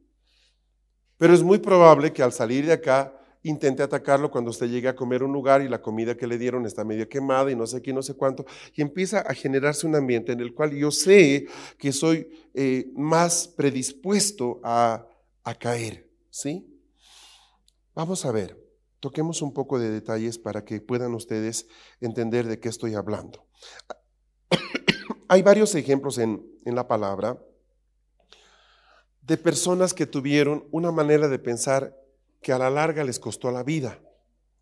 [1.17, 4.95] Pero es muy probable que al salir de acá intente atacarlo cuando usted llegue a
[4.95, 7.81] comer un lugar y la comida que le dieron está medio quemada y no sé
[7.81, 11.47] qué, no sé cuánto, y empieza a generarse un ambiente en el cual yo sé
[11.77, 15.07] que soy eh, más predispuesto a,
[15.43, 16.67] a caer, ¿sí?
[17.95, 18.57] Vamos a ver,
[18.99, 21.67] toquemos un poco de detalles para que puedan ustedes
[21.99, 23.47] entender de qué estoy hablando.
[25.27, 27.37] Hay varios ejemplos en, en la palabra
[29.21, 31.97] de personas que tuvieron una manera de pensar
[32.41, 33.99] que a la larga les costó la vida.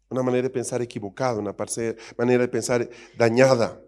[0.09, 1.55] Una manera de pensar equivocada, una
[2.17, 3.79] manera de pensar dañada.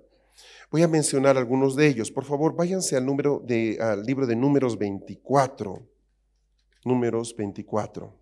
[0.69, 2.11] Voy a mencionar algunos de ellos.
[2.11, 5.81] Por favor, váyanse al, número de, al libro de Números 24.
[6.85, 8.20] Números 24.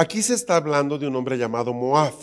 [0.00, 2.14] Aquí se está hablando de un hombre llamado Moab.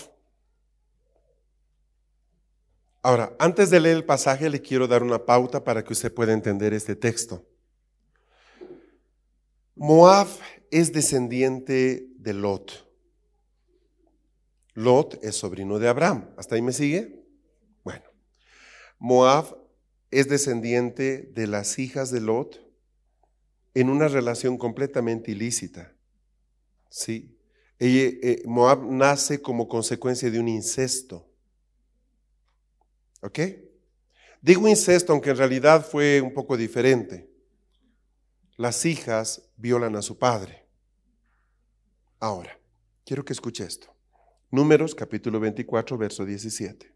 [3.04, 6.34] Ahora, antes de leer el pasaje, le quiero dar una pauta para que usted pueda
[6.34, 7.46] entender este texto.
[9.76, 10.26] Moab
[10.72, 12.90] es descendiente de Lot.
[14.74, 16.32] Lot es sobrino de Abraham.
[16.36, 17.24] ¿Hasta ahí me sigue?
[17.84, 18.06] Bueno,
[18.98, 19.56] Moab
[20.10, 22.60] es descendiente de las hijas de Lot
[23.76, 25.94] en una relación completamente ilícita.
[26.90, 27.37] Sí,
[28.46, 31.28] Moab nace como consecuencia de un incesto.
[33.22, 33.40] ¿Ok?
[34.42, 37.30] Digo incesto, aunque en realidad fue un poco diferente.
[38.56, 40.66] Las hijas violan a su padre.
[42.20, 42.60] Ahora,
[43.06, 43.94] quiero que escuche esto.
[44.50, 46.92] Números capítulo 24, verso 17.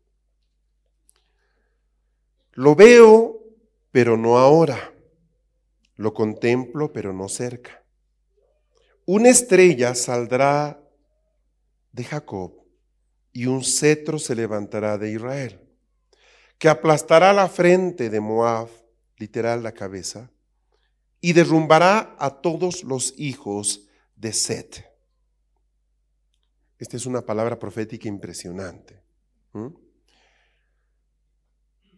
[2.54, 3.44] Lo veo,
[3.91, 4.94] pero no ahora.
[5.98, 7.81] Lo contemplo, pero no cerca
[9.06, 10.82] una estrella saldrá
[11.92, 12.54] de Jacob
[13.34, 15.60] y un cetro se levantará de Israel,
[16.58, 18.68] que aplastará la frente de Moab,
[19.18, 20.32] literal la cabeza,
[21.20, 24.86] y derrumbará a todos los hijos de Set.
[26.78, 29.04] Esta es una palabra profética impresionante.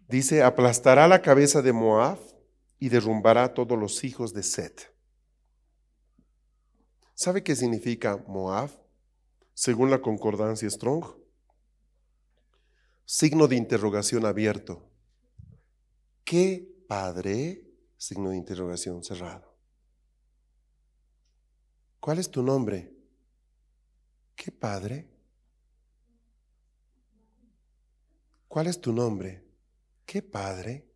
[0.08, 2.20] Dice, aplastará la cabeza de Moab
[2.80, 4.93] y derrumbará a todos los hijos de Set.
[7.24, 8.70] ¿Sabe qué significa Moab?
[9.54, 11.06] Según la concordancia Strong.
[13.06, 14.92] Signo de interrogación abierto.
[16.26, 17.66] ¿Qué padre?
[17.96, 19.58] Signo de interrogación cerrado.
[22.02, 22.94] ¿Cuál es tu nombre?
[24.36, 25.10] ¿Qué padre?
[28.50, 29.48] ¿Cuál es tu nombre?
[30.06, 30.92] ¿Qué padre?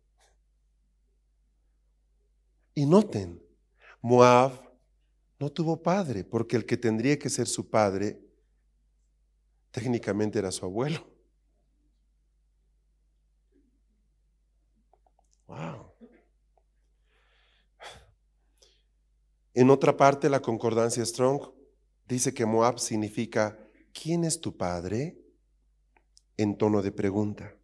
[2.74, 3.42] Y noten,
[4.02, 4.67] Moab
[5.38, 8.20] no tuvo padre, porque el que tendría que ser su padre
[9.70, 11.06] técnicamente era su abuelo.
[15.46, 15.92] Wow.
[19.54, 21.50] En otra parte, la concordancia Strong
[22.06, 23.58] dice que Moab significa
[23.92, 25.18] ¿quién es tu padre?
[26.38, 27.54] en tono de pregunta.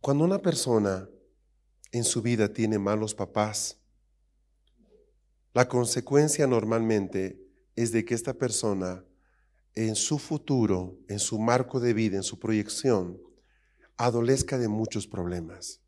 [0.00, 1.08] Cuando una persona
[1.92, 3.83] en su vida tiene malos papás,
[5.54, 7.40] la consecuencia normalmente
[7.76, 9.04] es de que esta persona
[9.76, 13.20] en su futuro, en su marco de vida, en su proyección,
[13.96, 15.80] adolezca de muchos problemas.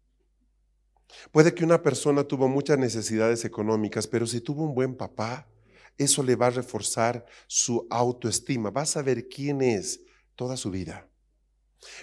[1.33, 5.49] Puede que una persona tuvo muchas necesidades económicas, pero si tuvo un buen papá,
[5.99, 10.01] eso le va a reforzar su autoestima, va a saber quién es
[10.37, 11.09] toda su vida.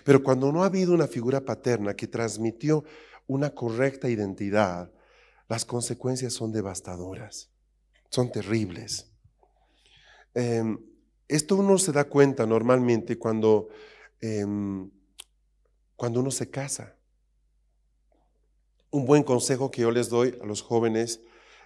[0.04, 2.84] Pero cuando no ha habido una figura paterna que transmitió
[3.26, 4.92] una correcta identidad,
[5.48, 7.53] las consecuencias son devastadoras
[8.14, 9.12] son terribles.
[10.36, 10.78] Em,
[11.28, 13.70] Esto uno se da cuenta normalmente cuando,
[14.22, 14.92] em,
[15.96, 16.96] cuando uno se casa.
[18.92, 21.22] Un buen consejo que yo les doy a los jóvenes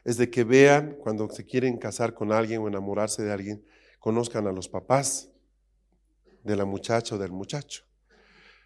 [0.06, 3.66] es de que vean cuando se quieren casar con alguien o enamorarse de alguien,
[4.00, 5.30] conozcan a los papás
[6.44, 7.84] de la muchacha o del muchacho.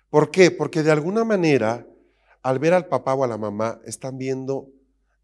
[0.09, 0.51] ¿Por qué?
[0.51, 1.87] Porque de alguna manera,
[2.43, 4.69] al ver al papá o a la mamá, están viendo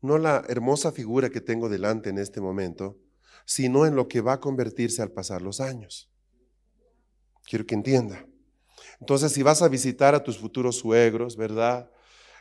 [0.01, 2.97] no la hermosa figura que tengo delante en este momento,
[3.45, 6.09] sino en lo que va a convertirse al pasar los años.
[7.45, 8.25] Quiero que entienda.
[8.99, 11.89] Entonces, si vas a visitar a tus futuros suegros, ¿verdad?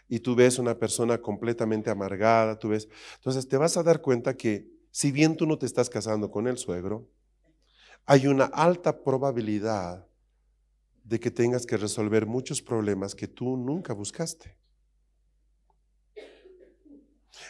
[0.09, 4.37] Y tú ves una persona completamente amargada, tú ves, entonces te vas a dar cuenta
[4.37, 7.09] que si bien tú no te estás casando con el suegro,
[8.05, 10.07] hay una alta probabilidad
[11.05, 14.57] de que tengas que resolver muchos problemas que tú nunca buscaste.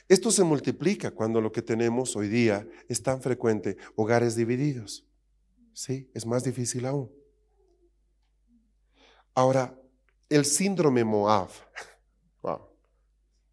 [0.08, 5.04] Esto se multiplica cuando lo que tenemos hoy día es tan frecuente, hogares divididos.
[5.72, 7.10] Sí, es más difícil aún.
[9.34, 9.78] Ahora,
[10.28, 11.48] el síndrome Moab,
[12.42, 12.60] wow,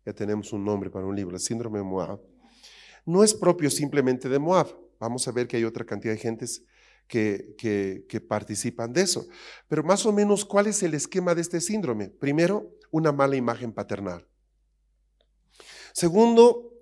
[0.05, 2.21] ya tenemos un nombre para un libro, el síndrome Moab,
[3.05, 4.67] no es propio simplemente de Moab.
[4.99, 6.63] Vamos a ver que hay otra cantidad de gentes
[7.07, 9.27] que, que, que, participan de eso.
[9.67, 12.09] Pero más o menos, ¿cuál es el esquema de este síndrome?
[12.09, 14.25] Primero, una mala imagen paternal.
[15.93, 16.73] Segundo,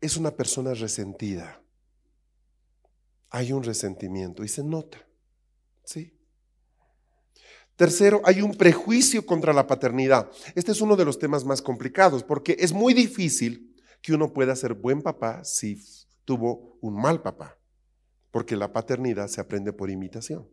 [0.00, 1.62] es una persona resentida.
[3.30, 4.98] Hay un resentimiento y se nota.
[5.84, 6.12] ¿Sí?
[7.76, 10.30] Tercero, hay un prejuicio contra la paternidad.
[10.56, 14.56] Este es uno de los temas más complicados porque es muy difícil que uno pueda
[14.56, 15.80] ser buen papá si
[16.24, 17.56] tuvo un mal papá,
[18.32, 20.48] porque la paternidad se aprende por imitación.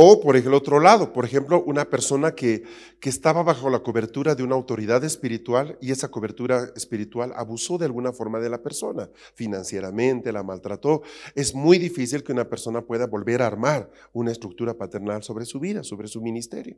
[0.00, 2.62] O por el otro lado, por ejemplo, una persona que,
[3.00, 7.86] que, estaba bajo la cobertura de una autoridad espiritual y esa cobertura espiritual abusó de
[7.86, 11.02] alguna forma de la persona, financieramente, la maltrató.
[11.34, 15.58] Es muy difícil que una persona pueda volver a armar una estructura paternal sobre su
[15.58, 16.76] vida, sobre su ministerio.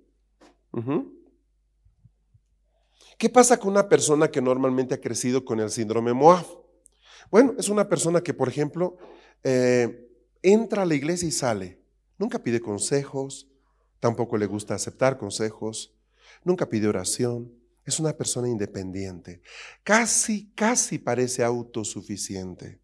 [3.19, 6.47] ¿Qué pasa con una persona que normalmente ha crecido con el síndrome Moab?
[7.31, 8.97] Bueno, es una persona que, por ejemplo,
[9.45, 10.09] eh,
[10.41, 11.80] entra a la iglesia y sale
[12.21, 13.49] Nunca pide consejos,
[13.99, 15.95] tampoco le gusta aceptar consejos,
[16.45, 17.51] nunca pide oración.
[17.87, 19.41] Es una persona independiente.
[19.83, 22.79] Casi, casi parece autosuficiente.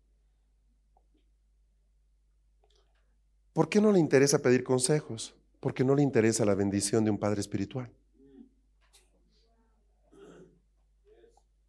[3.52, 5.34] ¿Por qué no le interesa pedir consejos?
[5.60, 7.92] Porque no le interesa la bendición de un padre espiritual.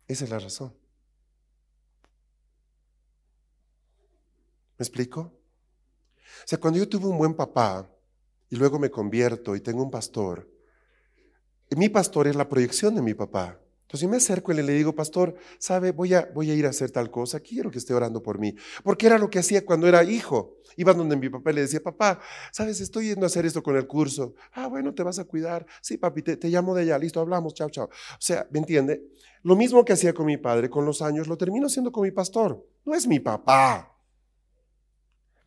[0.08, 0.74] Esa es la razón.
[4.78, 5.34] ¿Me explico?
[6.44, 7.90] O sea, cuando yo tuve un buen papá
[8.50, 10.50] y luego me convierto y tengo un pastor,
[11.76, 13.60] mi pastor es la proyección de mi papá.
[13.88, 15.92] Entonces yo me acerco y le digo, pastor, ¿sabe?
[15.92, 18.54] Voy a, voy a ir a hacer tal cosa, quiero que esté orando por mí.
[18.84, 20.58] Porque era lo que hacía cuando era hijo.
[20.76, 22.20] Iba donde mi papá le decía, papá,
[22.52, 22.82] ¿sabes?
[22.82, 24.36] Estoy yendo a hacer esto con el curso.
[24.52, 25.66] Ah, bueno, te vas a cuidar.
[25.82, 27.86] Sí, papi, te, te llamo de allá, listo, hablamos, chao, chao.
[27.86, 29.04] O sea, ¿me entiende?
[29.44, 32.12] Lo mismo que hacía con mi padre con los años, lo termino haciendo con mi
[32.12, 32.68] pastor.
[32.84, 33.97] No es mi papá.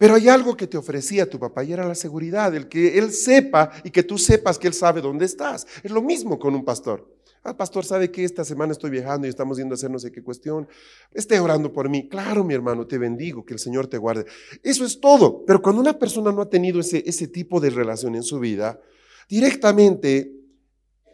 [0.01, 3.13] Pero hay algo que te ofrecía tu papá y era la seguridad, el que él
[3.13, 5.67] sepa y que tú sepas que él sabe dónde estás.
[5.83, 7.07] Es lo mismo con un pastor.
[7.45, 10.11] El pastor sabe que esta semana estoy viajando y estamos yendo a hacer no sé
[10.11, 10.67] qué cuestión.
[11.13, 12.09] Esté orando por mí.
[12.09, 14.25] Claro, mi hermano, te bendigo, que el Señor te guarde.
[14.63, 15.45] Eso es todo.
[15.45, 18.81] Pero cuando una persona no ha tenido ese, ese tipo de relación en su vida,
[19.29, 20.33] directamente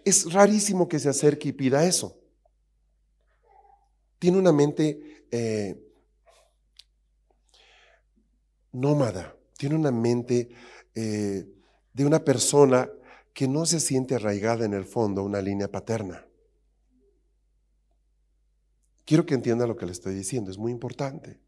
[0.05, 2.21] es rarísimo que se acerque y pida eso.
[4.21, 5.86] Tiene una mente eh,
[8.77, 10.51] nómada, tiene una mente
[10.95, 11.47] eh,
[11.93, 12.91] de una persona
[13.33, 16.27] que no se siente arraigada en el fondo a una línea paterna.
[19.05, 21.41] Quiero que entienda lo que le estoy diciendo, es muy importante.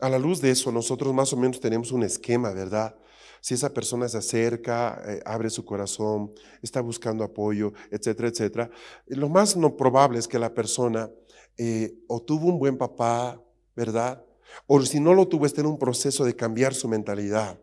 [0.00, 2.96] A la luz de eso, nosotros más o menos tenemos un esquema, ¿verdad?
[3.44, 8.70] Si esa persona se acerca, eh, abre su corazón, está buscando apoyo, etcétera, etcétera,
[9.04, 11.10] lo más no probable es que la persona
[11.58, 13.38] eh, o tuvo un buen papá,
[13.76, 14.24] ¿verdad?
[14.66, 17.60] O si no lo tuvo, está en un proceso de cambiar su mentalidad.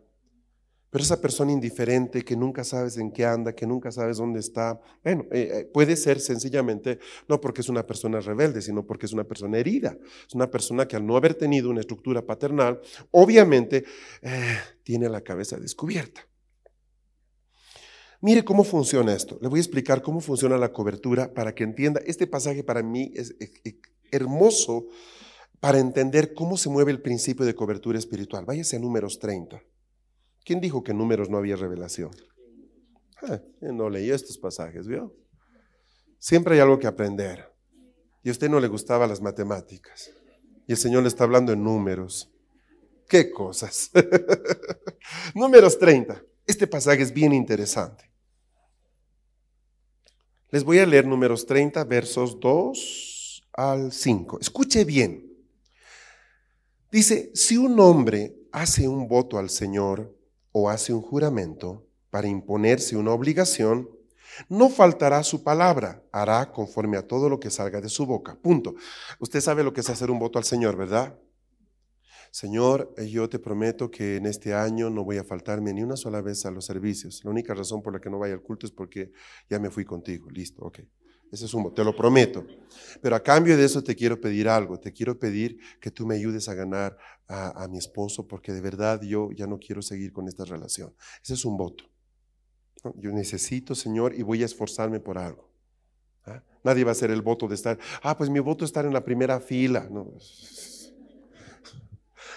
[0.92, 4.78] Pero esa persona indiferente que nunca sabes en qué anda, que nunca sabes dónde está,
[5.02, 9.14] bueno, eh, eh, puede ser sencillamente no porque es una persona rebelde, sino porque es
[9.14, 9.96] una persona herida.
[10.28, 12.78] Es una persona que al no haber tenido una estructura paternal,
[13.10, 13.86] obviamente
[14.82, 16.28] tiene la cabeza descubierta.
[18.20, 19.38] Mire cómo funciona esto.
[19.40, 22.02] Le voy a explicar cómo funciona la cobertura para que entienda.
[22.04, 23.34] Este pasaje para mí es
[24.10, 24.88] hermoso
[25.58, 28.44] para entender cómo se mueve el principio de cobertura espiritual.
[28.44, 29.71] Váyase a números 30.
[30.44, 32.10] ¿Quién dijo que en números no había revelación?
[33.22, 35.14] Ah, no leí estos pasajes, ¿vio?
[36.18, 37.52] Siempre hay algo que aprender.
[38.22, 40.12] Y a usted no le gustaban las matemáticas.
[40.66, 42.30] Y el Señor le está hablando en números.
[43.08, 43.90] ¿Qué cosas?
[45.34, 46.22] números 30.
[46.46, 48.10] Este pasaje es bien interesante.
[50.50, 54.40] Les voy a leer números 30, versos 2 al 5.
[54.40, 55.32] Escuche bien.
[56.90, 60.14] Dice, si un hombre hace un voto al Señor
[60.52, 63.88] o hace un juramento para imponerse una obligación,
[64.48, 68.38] no faltará su palabra, hará conforme a todo lo que salga de su boca.
[68.40, 68.74] Punto.
[69.18, 71.18] Usted sabe lo que es hacer un voto al Señor, ¿verdad?
[72.30, 75.96] Señor, eh, yo te prometo que en este año no voy a faltarme ni una
[75.96, 77.22] sola vez a los servicios.
[77.24, 79.12] La única razón por la que no vaya al culto es porque
[79.50, 80.30] ya me fui contigo.
[80.30, 80.80] Listo, ok.
[81.32, 82.46] Ese voto, te lo prometo.
[83.00, 84.78] Pero a cambio de eso te quiero pedir algo.
[84.78, 88.60] Te quiero pedir que tú me ayudes a ganar a, a mi esposo porque de
[88.60, 90.94] verdad yo ya no quiero seguir con esta relación.
[91.22, 91.84] Ese es un voto.
[92.96, 95.48] Yo necesito, Señor, y voy a esforzarme por algo.
[96.26, 96.42] ¿Ah?
[96.64, 98.92] Nadie va a hacer el voto de estar, ah, pues mi voto es estar en
[98.92, 99.88] la primera fila.
[99.90, 100.12] No.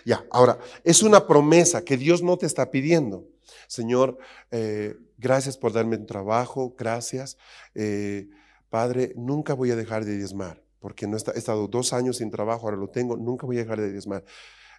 [0.03, 3.27] Ya, ahora, es una promesa que Dios no te está pidiendo.
[3.67, 4.19] Señor,
[4.51, 7.37] eh, gracias por darme un trabajo, gracias.
[7.73, 8.27] Eh,
[8.75, 12.65] Padre, nunca voy a dejar de diezmar, porque no he estado dos años sin trabajo,
[12.65, 14.25] ahora lo tengo, nunca voy a dejar de diezmar.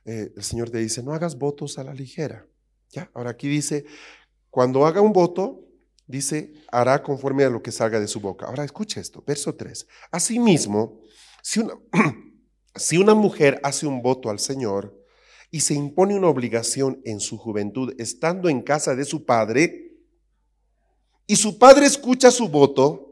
[0.05, 2.47] Eh, el Señor te dice, no hagas votos a la ligera.
[2.91, 3.87] Ya, ahora aquí dice,
[4.51, 5.65] cuando haga un voto,
[6.07, 8.45] dice, hará conforme a lo que salga de su boca.
[8.45, 9.87] Ahora escuche esto, verso 3.
[10.11, 11.01] Asimismo,
[11.43, 11.73] si una,
[12.75, 14.95] si una mujer hace un voto al Señor
[15.51, 19.85] y se impone una obligación en su juventud estando en casa de su padre,
[21.27, 23.06] y su padre escucha su voto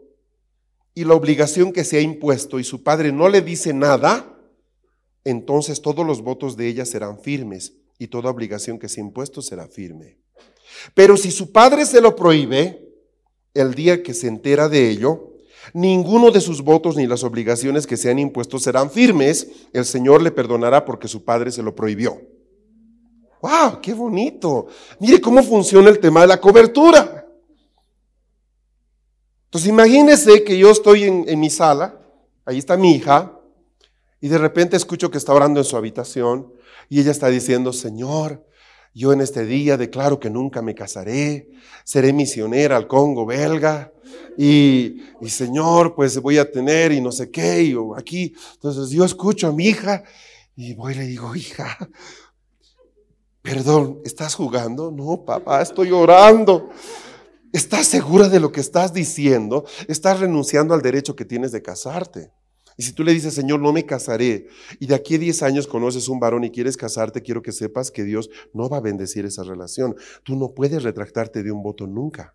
[0.94, 4.38] y la obligación que se ha impuesto y su padre no le dice nada,
[5.24, 9.42] entonces todos los votos de ella serán firmes y toda obligación que se ha impuesto
[9.42, 10.18] será firme.
[10.94, 12.80] Pero si su padre se lo prohíbe,
[13.54, 15.34] el día que se entera de ello,
[15.72, 20.22] ninguno de sus votos ni las obligaciones que se han impuesto serán firmes, el Señor
[20.22, 22.20] le perdonará porque su padre se lo prohibió.
[23.40, 23.80] ¡Wow!
[23.80, 24.66] ¡Qué bonito!
[25.00, 27.13] Mire cómo funciona el tema de la cobertura.
[29.54, 32.00] Entonces imagínese que yo estoy en, mi sala,
[32.44, 33.38] ahí está mi hija,
[34.20, 36.52] y de repente escucho que está orando en su habitación
[36.88, 38.44] y ella está diciendo, Señor,
[38.94, 41.52] yo en este día declaro que nunca me casaré,
[41.84, 43.92] seré misionera al Congo belga
[44.36, 44.96] y,
[45.28, 48.34] Señor, pues voy a tener y no sé qué, y aquí.
[48.54, 50.02] Entonces yo escucho a mi hija
[50.56, 51.78] y voy y le digo, hija,
[53.40, 54.90] perdón, ¿estás jugando?
[54.90, 56.70] No, papá, estoy orando.
[57.54, 59.64] ¿Estás segura de lo que estás diciendo?
[59.86, 62.32] Estás renunciando al derecho que tienes de casarte.
[62.76, 64.48] Y si tú le dices, Señor, no me casaré,
[64.80, 67.92] y de aquí a 10 años conoces un varón y quieres casarte, quiero que sepas
[67.92, 69.94] que Dios no va a bendecir esa relación.
[70.24, 72.34] Tú no puedes retractarte de un voto nunca.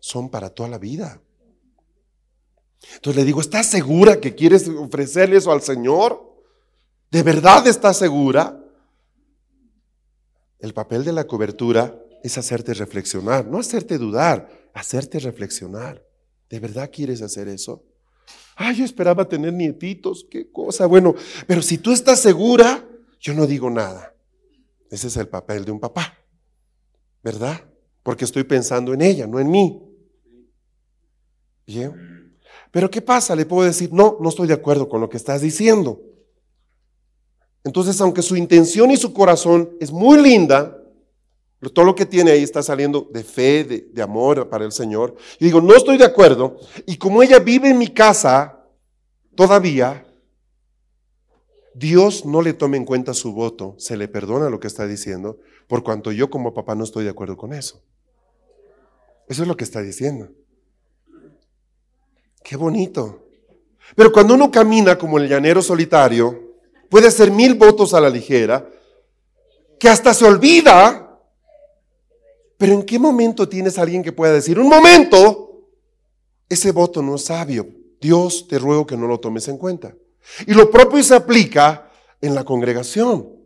[0.00, 1.22] Son para toda la vida.
[2.96, 6.44] Entonces le digo, ¿estás segura que quieres ofrecerle eso al Señor?
[7.10, 8.62] ¿De verdad estás segura?
[10.58, 16.04] El papel de la cobertura es hacerte reflexionar, no hacerte dudar, hacerte reflexionar.
[16.48, 17.84] ¿De verdad quieres hacer eso?
[18.56, 20.86] Ay, yo esperaba tener nietitos, qué cosa.
[20.86, 21.14] Bueno,
[21.46, 22.84] pero si tú estás segura,
[23.20, 24.14] yo no digo nada.
[24.90, 26.18] Ese es el papel de un papá,
[27.22, 27.60] ¿verdad?
[28.02, 29.82] Porque estoy pensando en ella, no en mí.
[31.66, 32.38] Bien.
[32.70, 33.34] Pero ¿qué pasa?
[33.34, 36.00] Le puedo decir, no, no estoy de acuerdo con lo que estás diciendo.
[37.64, 40.80] Entonces, aunque su intención y su corazón es muy linda,
[41.72, 45.16] todo lo que tiene ahí está saliendo de fe, de, amor para el Señor.
[45.38, 46.58] Y digo, no estoy de acuerdo.
[46.86, 48.64] Y como ella vive en mi casa
[49.34, 50.06] todavía,
[51.74, 55.38] Dios no le toma en cuenta su voto, se le perdona lo que está diciendo,
[55.66, 57.82] por cuanto yo como papá no estoy de acuerdo con eso.
[59.28, 60.28] Eso es lo que está diciendo.
[62.42, 63.24] Qué bonito.
[63.94, 66.54] Pero cuando uno camina como el llanero solitario,
[66.88, 68.68] puede hacer mil votos a la ligera,
[69.78, 71.05] que hasta se olvida
[72.58, 75.68] pero ¿en qué momento tienes a alguien que pueda decir, un momento,
[76.48, 77.68] ese voto no es sabio?
[78.00, 79.94] Dios te ruego que no lo tomes en cuenta.
[80.46, 81.90] Y lo propio se aplica
[82.20, 83.36] en la congregación.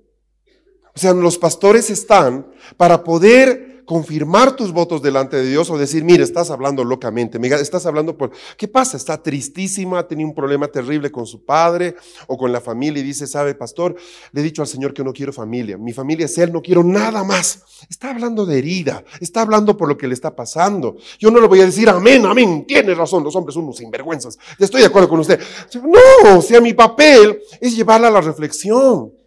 [0.94, 6.04] O sea, los pastores están para poder confirmar tus votos delante de Dios o decir,
[6.04, 8.96] mire, estás hablando locamente, estás hablando por, ¿qué pasa?
[8.96, 11.96] Está tristísima, ha tenido un problema terrible con su padre
[12.28, 13.96] o con la familia y dice, sabe, pastor,
[14.30, 16.84] le he dicho al Señor que no quiero familia, mi familia es Él, no quiero
[16.84, 17.64] nada más.
[17.90, 20.96] Está hablando de herida, está hablando por lo que le está pasando.
[21.18, 24.38] Yo no le voy a decir, amén, amén, tiene razón, los hombres son unos sinvergüenzas,
[24.60, 25.40] estoy de acuerdo con usted.
[25.82, 29.19] No, o sea, mi papel es llevarla a la reflexión.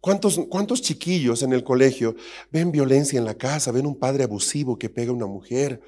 [0.00, 2.16] ¿Cuántos, ¿Cuántos chiquillos en el colegio
[2.50, 5.82] ven violencia en la casa, ven un padre abusivo que pega a una mujer?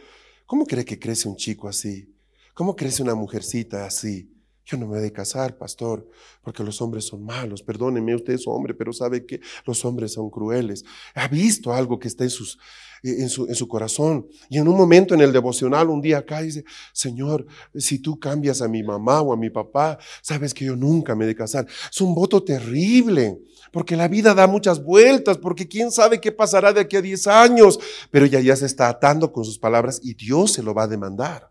[0.44, 2.14] ¿Cómo cree que crece un chico así?
[2.52, 4.28] ¿Cómo crece una mujercita así?
[4.66, 6.08] Yo no me voy a casar, pastor,
[6.42, 7.62] porque los hombres son malos.
[7.62, 10.84] Perdóneme, usted hombre, pero sabe que los hombres son crueles.
[11.14, 12.58] Ha visto algo que está en, sus,
[13.02, 14.26] en, su, en su corazón.
[14.48, 18.62] Y en un momento en el devocional, un día acá dice, Señor, si tú cambias
[18.62, 21.66] a mi mamá o a mi papá, sabes que yo nunca me he de casar.
[21.90, 23.38] Es un voto terrible,
[23.72, 27.26] porque la vida da muchas vueltas, porque quién sabe qué pasará de aquí a 10
[27.26, 27.78] años.
[28.10, 30.88] Pero ella ya se está atando con sus palabras y Dios se lo va a
[30.88, 31.50] demandar.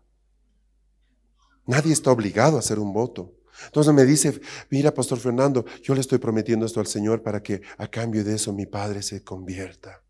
[1.66, 3.34] Nadie está obligado a hacer un voto.
[3.66, 4.40] Entonces me dice,
[4.70, 8.34] mira, Pastor Fernando, yo le estoy prometiendo esto al Señor para que a cambio de
[8.34, 10.01] eso mi Padre se convierta.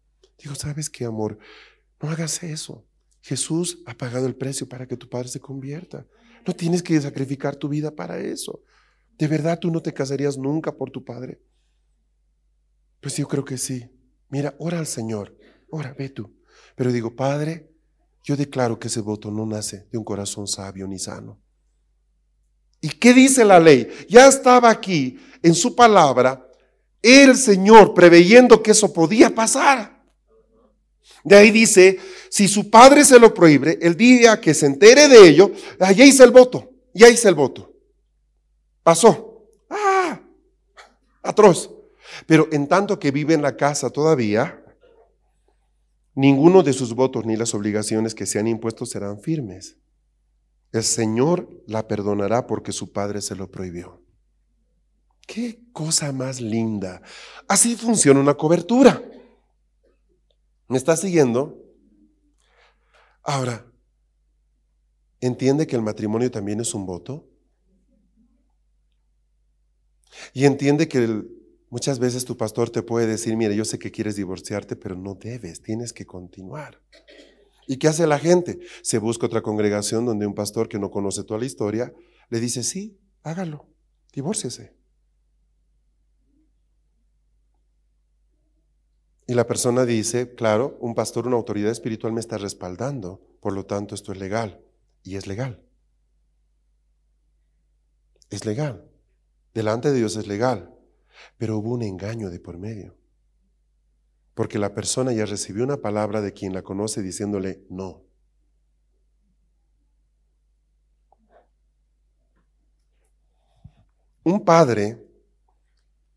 [0.42, 1.38] Digo, ¿sabes qué, amor?
[2.00, 2.84] No hagas eso.
[3.20, 6.04] Jesús ha pagado el precio para que tu Padre se convierta.
[6.44, 8.62] No tienes que sacrificar tu vida para eso.
[9.16, 11.40] ¿De verdad tú no te casarías nunca por tu Padre?
[13.00, 13.88] Pues yo creo que sí.
[14.28, 15.36] Mira, ora al Señor.
[15.70, 16.34] Ora, ve tú.
[16.74, 17.70] Pero digo, Padre,
[18.24, 21.40] yo declaro que ese voto no nace de un corazón sabio ni sano.
[22.80, 23.88] ¿Y qué dice la ley?
[24.08, 26.48] Ya estaba aquí en su palabra
[27.00, 30.01] el Señor preveyendo que eso podía pasar.
[31.24, 31.98] De ahí dice,
[32.30, 36.24] si su padre se lo prohíbe, el día que se entere de ello, allá hice
[36.24, 37.72] el voto, ya hice el voto.
[38.82, 39.46] Pasó.
[39.70, 40.20] Ah,
[41.22, 41.70] atroz.
[42.26, 44.62] Pero en tanto que vive en la casa todavía,
[46.14, 49.78] Ninguno de sus votos ni las obligaciones que se han impuesto serán firmes.
[50.70, 54.02] El Señor la perdonará porque su Padre se lo prohibió.
[55.26, 57.00] Qué cosa más linda.
[57.48, 59.02] Así funciona una cobertura.
[60.68, 61.58] ¿Me está siguiendo?
[63.22, 63.66] Ahora,
[65.20, 67.28] ¿entiende que el matrimonio también es un voto?
[70.34, 71.24] Y entiende que
[71.72, 75.14] Muchas veces tu pastor te puede decir, mire, yo sé que quieres divorciarte, pero no
[75.14, 76.82] debes, tienes que continuar.
[77.66, 78.58] ¿Y qué hace la gente?
[78.82, 81.90] Se busca otra congregación donde un pastor que no conoce toda la historia
[82.28, 83.70] le dice, sí, hágalo,
[84.12, 84.76] divórciese.
[89.32, 93.64] Y la persona dice, claro, un pastor, una autoridad espiritual me está respaldando, por lo
[93.64, 94.60] tanto esto es legal.
[95.02, 95.64] Y es legal.
[98.28, 98.84] Es legal.
[99.54, 100.76] Delante de Dios es legal.
[101.38, 102.94] Pero hubo un engaño de por medio.
[104.34, 108.02] Porque la persona ya recibió una palabra de quien la conoce diciéndole no.
[114.24, 115.02] Un padre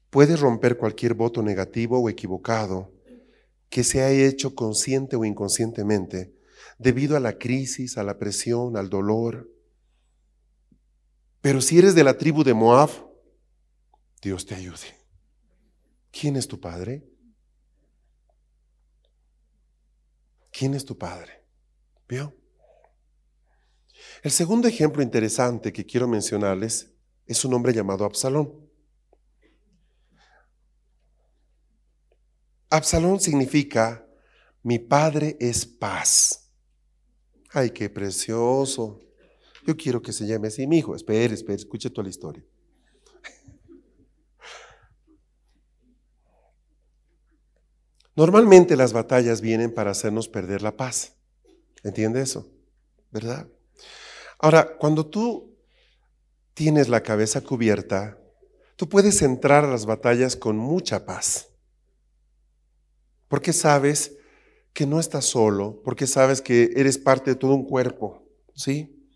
[0.09, 2.91] puede romper cualquier voto negativo o equivocado
[3.69, 6.33] que se haya hecho consciente o inconscientemente
[6.77, 9.49] debido a la crisis, a la presión, al dolor.
[11.41, 12.89] Pero si eres de la tribu de Moab,
[14.21, 14.97] Dios te ayude.
[16.11, 17.07] ¿Quién es tu padre?
[20.51, 21.43] ¿Quién es tu padre?
[22.07, 22.33] ¿Vio?
[24.23, 26.91] El segundo ejemplo interesante que quiero mencionarles
[27.25, 28.64] es un hombre llamado Absalón.
[32.69, 34.05] Absalón significa
[34.63, 36.51] mi padre es paz.
[37.51, 38.99] Ay, qué precioso.
[39.65, 40.95] Yo quiero que se llame así mi hijo.
[40.95, 42.43] Espere, espere, escuche toda la historia.
[48.15, 51.15] Normalmente las batallas vienen para hacernos perder la paz.
[51.83, 52.49] ¿Entiende eso?
[53.11, 53.47] ¿Verdad?
[54.39, 55.57] Ahora, cuando tú
[56.53, 58.17] tienes la cabeza cubierta,
[58.77, 61.49] tú puedes entrar a las batallas con mucha paz.
[63.27, 64.17] Porque sabes
[64.73, 68.23] que no estás solo, porque sabes que eres parte de todo un cuerpo,
[68.53, 69.07] ¿sí?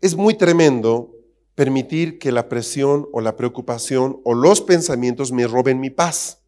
[0.00, 1.14] Es muy tremendo
[1.54, 6.44] permitir que la presión o la preocupación o los pensamientos me roben mi paz.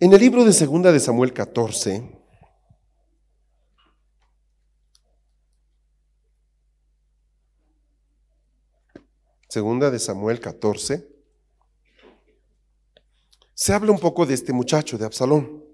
[0.00, 2.18] En el libro de Segunda de Samuel 14,
[9.48, 11.11] Segunda de Samuel 14,
[13.54, 15.64] se habla un poco de este muchacho, de Absalón.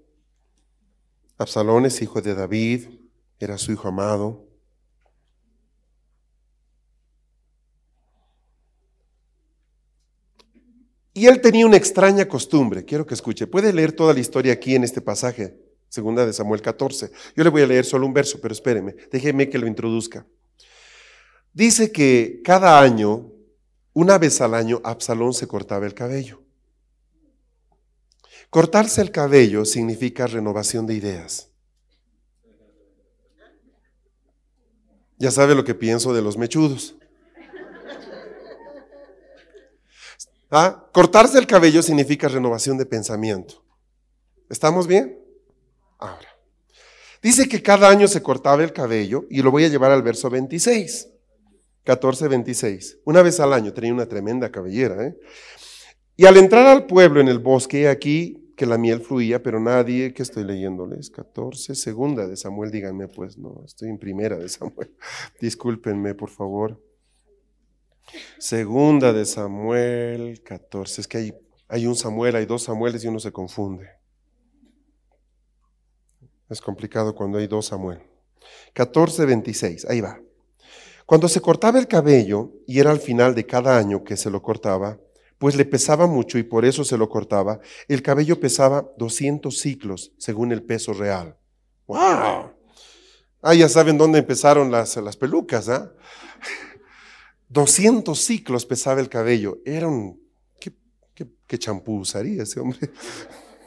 [1.37, 2.87] Absalón es hijo de David,
[3.39, 4.45] era su hijo amado.
[11.13, 14.75] Y él tenía una extraña costumbre, quiero que escuche, puede leer toda la historia aquí
[14.75, 15.57] en este pasaje,
[15.89, 17.11] segunda de Samuel 14.
[17.35, 20.25] Yo le voy a leer solo un verso, pero espéreme, déjeme que lo introduzca.
[21.51, 23.33] Dice que cada año,
[23.93, 26.41] una vez al año, Absalón se cortaba el cabello.
[28.49, 31.49] Cortarse el cabello significa renovación de ideas.
[35.17, 36.95] Ya sabe lo que pienso de los mechudos.
[40.49, 40.89] ¿Ah?
[40.93, 43.63] Cortarse el cabello significa renovación de pensamiento.
[44.49, 45.19] ¿Estamos bien?
[45.99, 46.29] Ahora,
[47.21, 50.29] Dice que cada año se cortaba el cabello y lo voy a llevar al verso
[50.29, 51.09] 26.
[51.83, 52.99] 14, 26.
[53.05, 55.05] Una vez al año tenía una tremenda cabellera.
[55.05, 55.17] ¿eh?
[56.19, 60.13] Y al entrar al pueblo en el bosque, aquí que la miel fluía, pero nadie,
[60.13, 64.93] que estoy leyéndoles, 14, segunda de Samuel, díganme pues, no, estoy en primera de Samuel,
[65.39, 66.83] discúlpenme por favor.
[68.37, 71.33] Segunda de Samuel 14, es que hay,
[71.69, 73.87] hay un Samuel, hay dos Samueles y uno se confunde.
[76.49, 78.01] Es complicado cuando hay dos Samuel.
[78.73, 80.19] 14, 26, ahí va.
[81.05, 84.41] Cuando se cortaba el cabello, y era al final de cada año que se lo
[84.41, 84.99] cortaba,
[85.39, 90.11] pues le pesaba mucho y por eso se lo cortaba, el cabello pesaba 200 ciclos
[90.17, 91.37] según el peso real.
[91.87, 92.51] ¡Wow!
[93.41, 95.93] Ah, ya saben dónde empezaron las, las pelucas, ¿ah?
[97.47, 99.59] 200 ciclos pesaba el cabello.
[99.65, 100.21] Era un...
[101.15, 102.91] ¿Qué, champú usaría ese hombre?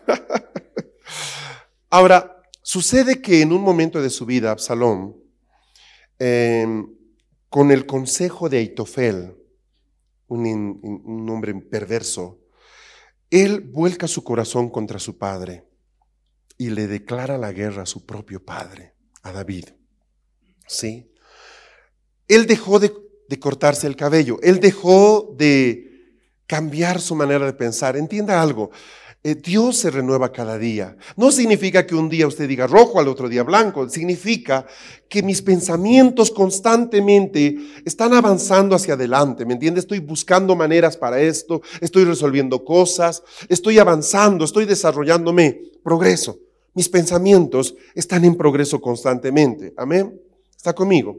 [1.91, 5.17] Ahora, sucede que en un momento de su vida, Absalón,
[6.19, 6.87] em,
[7.49, 9.42] con el consejo de Aitofel,
[10.35, 12.41] un, hombre perverso,
[13.31, 15.65] él vuelca su corazón contra su padre
[16.59, 19.67] y le declara la guerra a su propio padre, a David.
[20.67, 21.13] ¿Sí?
[22.29, 22.93] Él dejó de,
[23.29, 25.93] de cortarse el cabello, él dejó de
[26.47, 27.97] cambiar su manera de pensar.
[27.97, 28.71] Entienda algo,
[29.25, 30.97] eh, Dios se renueva cada día.
[31.17, 33.89] No significa que un día usted diga rojo, al otro día blanco.
[33.89, 34.67] Significa
[35.09, 39.45] que mis pensamientos constantemente están avanzando hacia adelante.
[39.45, 39.79] ¿Me entiende?
[39.79, 45.71] Estoy buscando maneras para esto, estoy resolviendo cosas, estoy avanzando, estoy desarrollándome.
[45.85, 46.39] Progreso.
[46.75, 49.73] Mis pensamientos están en progreso constantemente.
[49.77, 50.19] Amén.
[50.57, 51.17] ¿Está conmigo?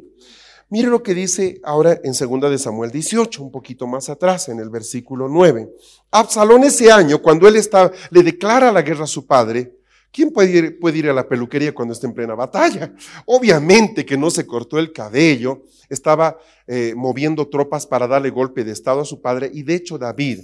[0.70, 4.60] Mire lo que dice ahora en 2 de Samuel 18, un poquito más atrás, en
[4.60, 5.70] el versículo 9.
[6.12, 9.78] Absalón ese año, cuando él está, le declara la guerra a su padre,
[10.12, 12.94] ¿quién puede ir, puede ir a la peluquería cuando está en plena batalla?
[13.26, 18.72] Obviamente que no se cortó el cabello, estaba eh, moviendo tropas para darle golpe de
[18.72, 20.40] estado a su padre y de hecho David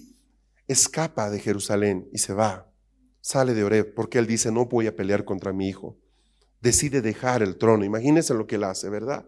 [0.68, 2.72] escapa de Jerusalén y se va,
[3.22, 5.98] sale de Oreb, porque él dice, no voy a pelear contra mi hijo.
[6.62, 9.26] Decide dejar el trono, imagínense lo que él hace, ¿verdad?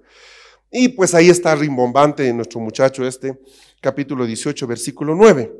[0.71, 3.37] Y pues ahí está rimbombante nuestro muchacho este,
[3.81, 5.51] capítulo 18, versículo 9.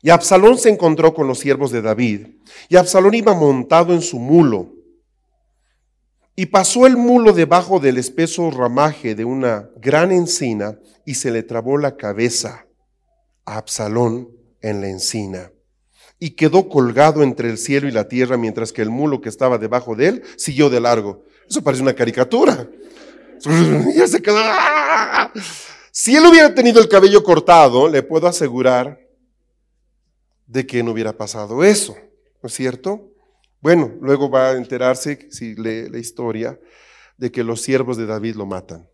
[0.00, 2.28] Y Absalón se encontró con los siervos de David,
[2.68, 4.74] y Absalón iba montado en su mulo.
[6.36, 11.42] Y pasó el mulo debajo del espeso ramaje de una gran encina, y se le
[11.42, 12.66] trabó la cabeza
[13.44, 14.28] a Absalón
[14.60, 15.52] en la encina.
[16.20, 19.58] Y quedó colgado entre el cielo y la tierra, mientras que el mulo que estaba
[19.58, 21.24] debajo de él siguió de largo.
[21.48, 22.68] Eso parece una caricatura.
[24.08, 24.38] se quedó.
[25.90, 28.98] Si él hubiera tenido el cabello cortado, le puedo asegurar
[30.46, 31.96] de que no hubiera pasado eso,
[32.42, 33.12] ¿no es cierto?
[33.60, 36.58] Bueno, luego va a enterarse, si lee la historia,
[37.16, 38.88] de que los siervos de David lo matan.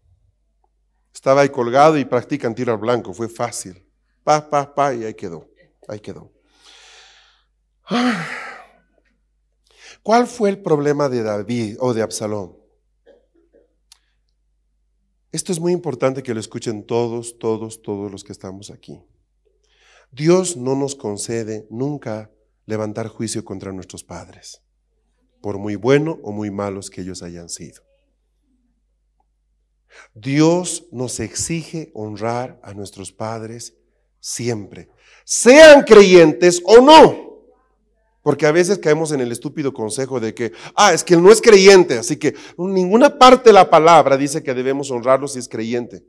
[1.15, 3.83] Estaba ahí colgado y practican tiro al blanco, fue fácil.
[4.23, 5.49] Pa, pa, pa, y ahí quedó,
[5.89, 6.33] ahí quedó.
[10.03, 12.58] ¿Cuál fue el problema de David o de Absalón?
[15.31, 19.03] Esto es muy importante que lo escuchen todos, todos, todos los que estamos aquí.
[20.11, 22.31] Dios no nos concede nunca
[22.65, 24.63] levantar juicio contra nuestros padres,
[25.43, 27.83] por muy bueno o muy malos que ellos hayan sido.
[30.15, 33.75] Dios nos exige honrar a nuestros padres
[34.21, 34.89] siempre,
[35.25, 37.28] sean creyentes o no.
[38.23, 41.31] Porque a veces caemos en el estúpido consejo de que, ah, es que él no
[41.31, 45.49] es creyente, así que ninguna parte de la palabra dice que debemos honrarlo si es
[45.49, 46.05] creyente.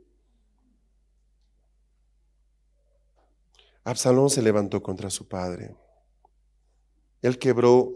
[3.84, 5.74] Absalón se levantó contra su padre.
[7.22, 7.94] Él quebró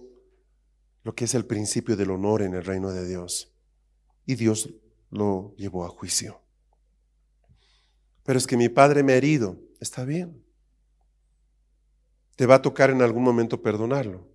[1.02, 3.52] lo que es el principio del honor en el reino de Dios.
[4.26, 4.70] Y Dios
[5.10, 6.40] lo llevó a juicio.
[8.22, 9.58] Pero es que mi padre me ha herido.
[9.80, 10.43] Está bien
[12.36, 14.26] te va a tocar en algún momento perdonarlo.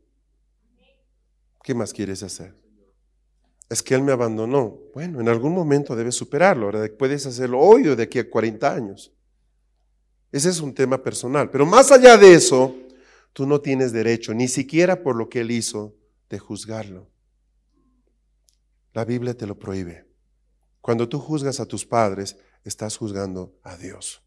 [1.64, 2.56] ¿Qué más quieres hacer?
[3.70, 4.80] Es que él me abandonó.
[4.94, 6.72] Bueno, en algún momento debes superarlo.
[6.98, 9.14] puedes hacerlo hoy o de aquí a 40 años.
[10.32, 11.50] Ese es un tema personal.
[11.50, 12.76] Pero más allá de eso,
[13.34, 15.96] tú no tienes derecho, ni siquiera por lo que él hizo,
[16.30, 17.10] de juzgarlo.
[18.94, 20.08] La Biblia te lo prohíbe.
[20.82, 24.24] Cuando tú juzgas a tus padres, estás juzgando a Dios.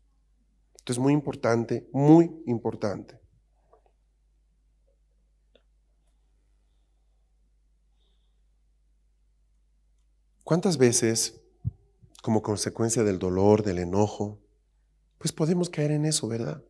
[0.77, 3.22] Esto es muy importante, muy importante.
[10.45, 11.41] ¿Cuántas veces,
[12.23, 14.41] como consecuencia del dolor, del enojo,
[15.19, 16.63] pues podemos caer en eso, verdad?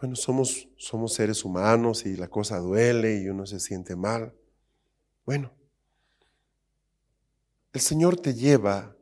[0.00, 4.34] Bueno, somos, somos seres humanos y la cosa duele y uno se siente mal.
[5.24, 5.52] Bueno,
[7.72, 8.96] el Señor te lleva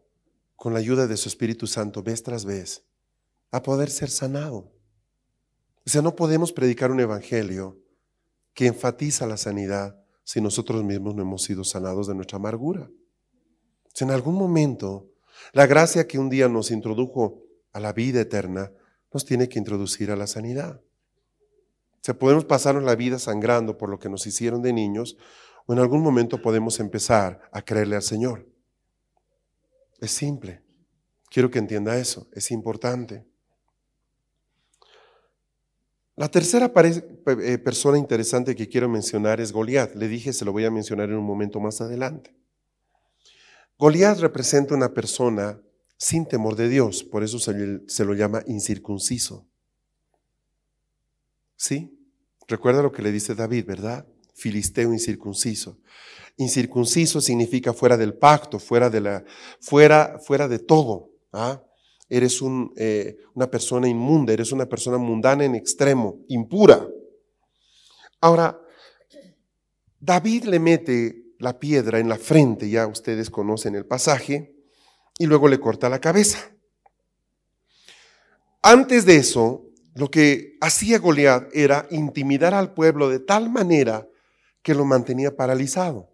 [0.56, 2.84] con la ayuda de su Espíritu Santo vez tras vez
[3.50, 4.72] a poder ser sanado.
[5.84, 7.78] O sea, no podemos predicar un evangelio
[8.54, 12.90] que enfatiza la sanidad si nosotros mismos no hemos sido sanados de nuestra amargura.
[13.92, 15.08] Si en algún momento
[15.52, 17.42] la gracia que un día nos introdujo
[17.72, 18.72] a la vida eterna
[19.12, 20.80] nos tiene que introducir a la sanidad.
[22.00, 25.16] Sea, podemos pasarnos la vida sangrando por lo que nos hicieron de niños
[25.66, 28.48] o en algún momento podemos empezar a creerle al Señor.
[30.00, 30.62] Es simple.
[31.30, 32.28] Quiero que entienda eso.
[32.32, 33.24] Es importante.
[36.14, 39.94] La tercera eh, persona interesante que quiero mencionar es Goliat.
[39.94, 42.36] Le dije, se lo voy a mencionar en un momento más adelante.
[43.78, 45.60] Goliat representa una persona
[45.96, 49.46] sin temor de Dios, por eso se, lo llama incircunciso.
[51.56, 51.96] ¿Sí?
[52.48, 54.06] Recuerda lo que le dice David, ¿verdad?
[54.34, 55.78] Filisteo incircunciso.
[56.36, 59.24] Incircunciso significa fuera del pacto, fuera de, la,
[59.60, 61.10] fuera, fuera de todo.
[61.32, 61.62] ¿ah?
[62.14, 62.42] Eres
[62.76, 66.86] eh, una persona inmunda, eres una persona mundana en extremo, impura.
[68.20, 68.60] Ahora,
[69.98, 74.54] David le mete la piedra en la frente, ya ustedes conocen el pasaje,
[75.18, 76.52] y luego le corta la cabeza.
[78.60, 84.06] Antes de eso, lo que hacía Goliat era intimidar al pueblo de tal manera
[84.60, 86.10] que lo mantenía paralizado.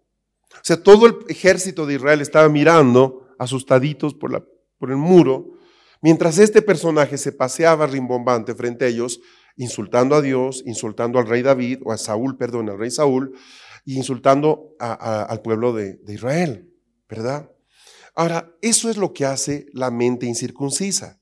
[0.53, 4.45] O sea, todo el ejército de Israel estaba mirando, asustaditos por, la,
[4.77, 5.58] por el muro,
[6.01, 9.19] mientras este personaje se paseaba rimbombante frente a ellos,
[9.55, 13.33] insultando a Dios, insultando al rey David, o a Saúl, perdón, al rey Saúl,
[13.85, 16.69] insultando al pueblo de, de Israel,
[17.07, 17.51] ¿verdad?
[18.15, 21.19] Ahora, eso es lo que hace la mente incircuncisa.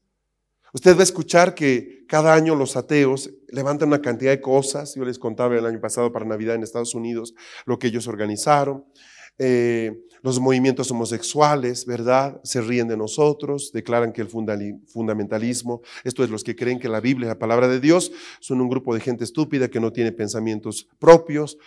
[0.73, 4.95] Usted va a escuchar que cada año los ateos levantan una cantidad de cosas.
[4.95, 7.33] Yo les contaba el año pasado para Navidad en Estados Unidos
[7.65, 8.85] lo que ellos organizaron.
[9.39, 9.91] Eh,
[10.21, 12.39] los movimientos homosexuales, ¿verdad?
[12.43, 16.99] Se ríen de nosotros, declaran que el fundamentalismo, esto es los que creen que la
[16.99, 20.11] Biblia es la palabra de Dios, son un grupo de gente estúpida que no tiene
[20.11, 21.57] pensamientos propios.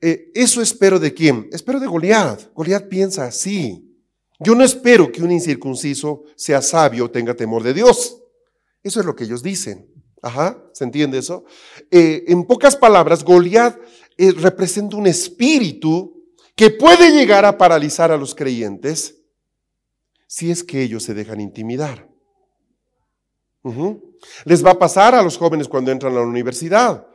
[0.00, 1.48] Eh, eso espero de quién?
[1.52, 2.52] Espero de Goliat.
[2.54, 3.88] Goliat piensa así.
[4.40, 8.20] Yo no espero que un incircunciso sea sabio o tenga temor de Dios.
[8.82, 9.88] Eso es lo que ellos dicen.
[10.20, 11.44] Ajá, ¿se entiende eso?
[11.90, 13.78] Eh, en pocas palabras, Goliat
[14.16, 16.21] eh, representa un espíritu
[16.54, 19.18] que puede llegar a paralizar a los creyentes
[20.26, 22.08] si es que ellos se dejan intimidar.
[24.44, 27.06] Les va a pasar a los jóvenes cuando entran a la universidad.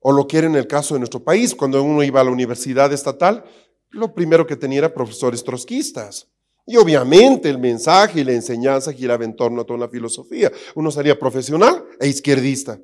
[0.00, 2.92] O lo quiere en el caso de nuestro país, cuando uno iba a la universidad
[2.92, 3.44] estatal,
[3.90, 6.28] lo primero que tenía era profesores trotskistas.
[6.66, 10.52] Y obviamente el mensaje y la enseñanza giraba en torno a toda la filosofía.
[10.74, 12.78] Uno sería profesional e izquierdista,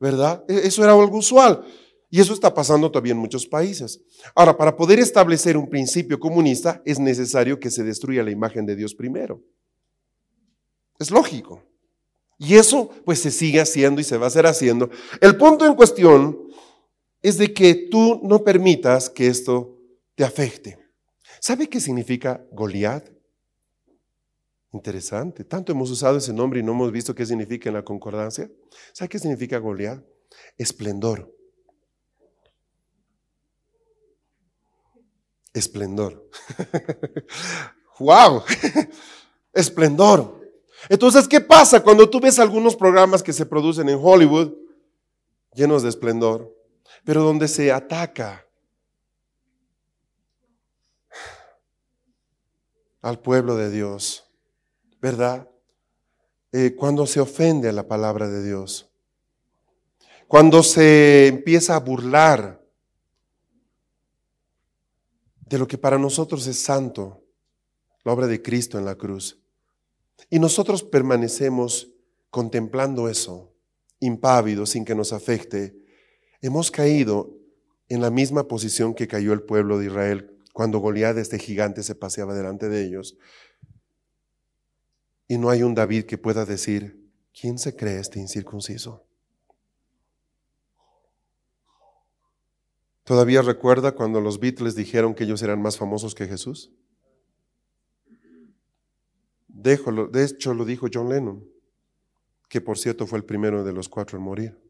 [0.00, 0.44] ¿verdad?
[0.48, 1.64] E, eso era algo usual.
[2.10, 4.00] Y eso está pasando todavía en muchos países.
[4.34, 8.76] Ahora, para poder establecer un principio comunista es necesario que se destruya la imagen de
[8.76, 9.42] Dios primero.
[10.98, 11.62] Es lógico.
[12.38, 14.88] Y eso pues se sigue haciendo y se va a hacer haciendo.
[15.20, 16.38] El punto en cuestión
[17.20, 19.76] es de que tú no permitas que esto
[20.14, 20.78] te afecte.
[21.40, 23.08] ¿Sabe qué significa Goliat?
[24.72, 25.44] Interesante.
[25.44, 28.50] Tanto hemos usado ese nombre y no hemos visto qué significa en la concordancia.
[28.92, 30.02] ¿Sabe qué significa Goliat?
[30.56, 31.37] Esplendor.
[35.58, 36.28] Esplendor.
[37.98, 38.42] ¡Wow!
[39.52, 40.38] Esplendor.
[40.88, 44.52] Entonces, ¿qué pasa cuando tú ves algunos programas que se producen en Hollywood
[45.54, 46.54] llenos de esplendor,
[47.04, 48.46] pero donde se ataca
[53.02, 54.24] al pueblo de Dios,
[55.00, 55.48] ¿verdad?
[56.52, 58.90] Eh, cuando se ofende a la palabra de Dios,
[60.26, 62.64] cuando se empieza a burlar
[65.48, 67.24] de lo que para nosotros es santo,
[68.04, 69.40] la obra de Cristo en la cruz.
[70.30, 71.92] Y nosotros permanecemos
[72.30, 73.54] contemplando eso,
[74.00, 75.76] impávidos, sin que nos afecte.
[76.42, 77.34] Hemos caído
[77.88, 81.94] en la misma posición que cayó el pueblo de Israel cuando Goliat, este gigante, se
[81.94, 83.16] paseaba delante de ellos.
[85.28, 89.07] Y no hay un David que pueda decir, ¿quién se cree este incircunciso?
[93.08, 96.70] ¿Todavía recuerda cuando los Beatles dijeron que ellos eran más famosos que Jesús?
[99.48, 101.42] de hecho, lo dijo John Lennon,
[102.50, 104.60] que por cierto fue el primero de los cuatro en morir.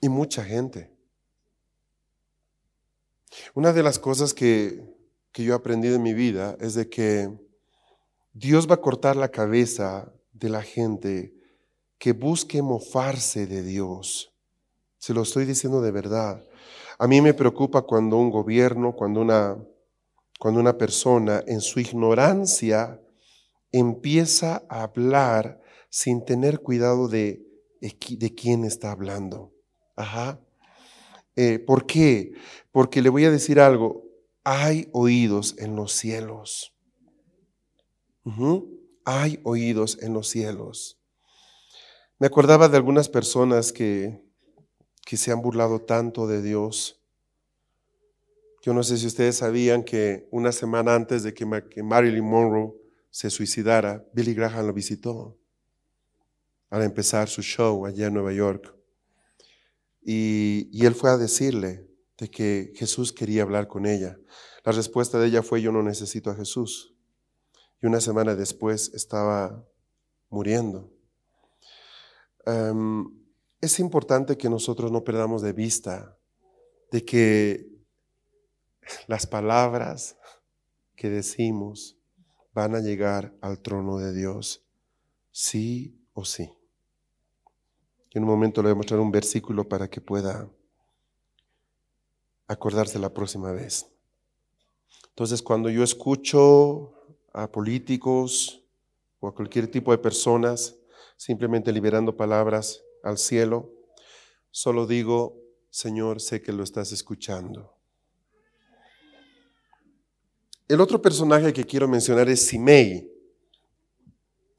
[0.00, 0.96] Y mucha gente.
[3.54, 4.94] Una de las cosas que,
[5.32, 7.36] que yo he aprendido en mi vida es de que
[8.32, 11.34] Dios va a cortar la cabeza de la gente
[11.98, 14.32] que busque mofarse de Dios.
[14.98, 16.44] Se lo estoy diciendo de verdad.
[16.98, 19.56] A mí me preocupa cuando un gobierno, cuando una,
[20.38, 23.00] cuando una persona en su ignorancia
[23.70, 27.42] empieza a hablar sin tener cuidado de,
[27.80, 29.52] de quién está hablando.
[29.96, 30.40] Ajá.
[31.36, 32.32] Eh, ¿Por qué?
[32.72, 34.04] Porque le voy a decir algo,
[34.42, 36.74] hay oídos en los cielos.
[39.04, 40.98] Hay oídos en los cielos.
[42.18, 44.20] Me acordaba de algunas personas que,
[45.08, 47.00] que se han burlado tanto de Dios.
[48.60, 51.46] Yo no sé si ustedes sabían que una semana antes de que
[51.82, 52.74] Marilyn Monroe
[53.08, 55.38] se suicidara, Billy Graham lo visitó
[56.68, 58.76] al empezar su show allá en Nueva York.
[60.02, 61.88] Y, él fue a decirle
[62.18, 64.18] de que Jesús quería hablar con ella.
[64.62, 66.94] La respuesta de ella fue, yo no necesito a Jesús.
[67.80, 69.66] Y una semana después estaba
[70.28, 70.92] muriendo.
[72.44, 73.17] Em,
[73.60, 76.16] es importante que nosotros no perdamos de vista
[76.90, 77.66] de que
[79.06, 80.16] las palabras
[80.94, 81.96] que decimos
[82.52, 84.64] van a llegar al trono de Dios,
[85.30, 86.52] sí o sí.
[88.12, 90.48] En un momento le voy a mostrar un versículo para que pueda
[92.46, 93.86] acordarse la próxima vez.
[95.10, 96.94] Entonces, cuando yo escucho
[97.32, 98.64] a políticos
[99.20, 100.76] o a cualquier tipo de personas
[101.16, 103.72] simplemente liberando palabras al cielo,
[104.50, 105.40] solo digo,
[105.70, 107.74] Señor, sé que lo estás escuchando.
[110.68, 113.10] El otro personaje que quiero mencionar es Simei.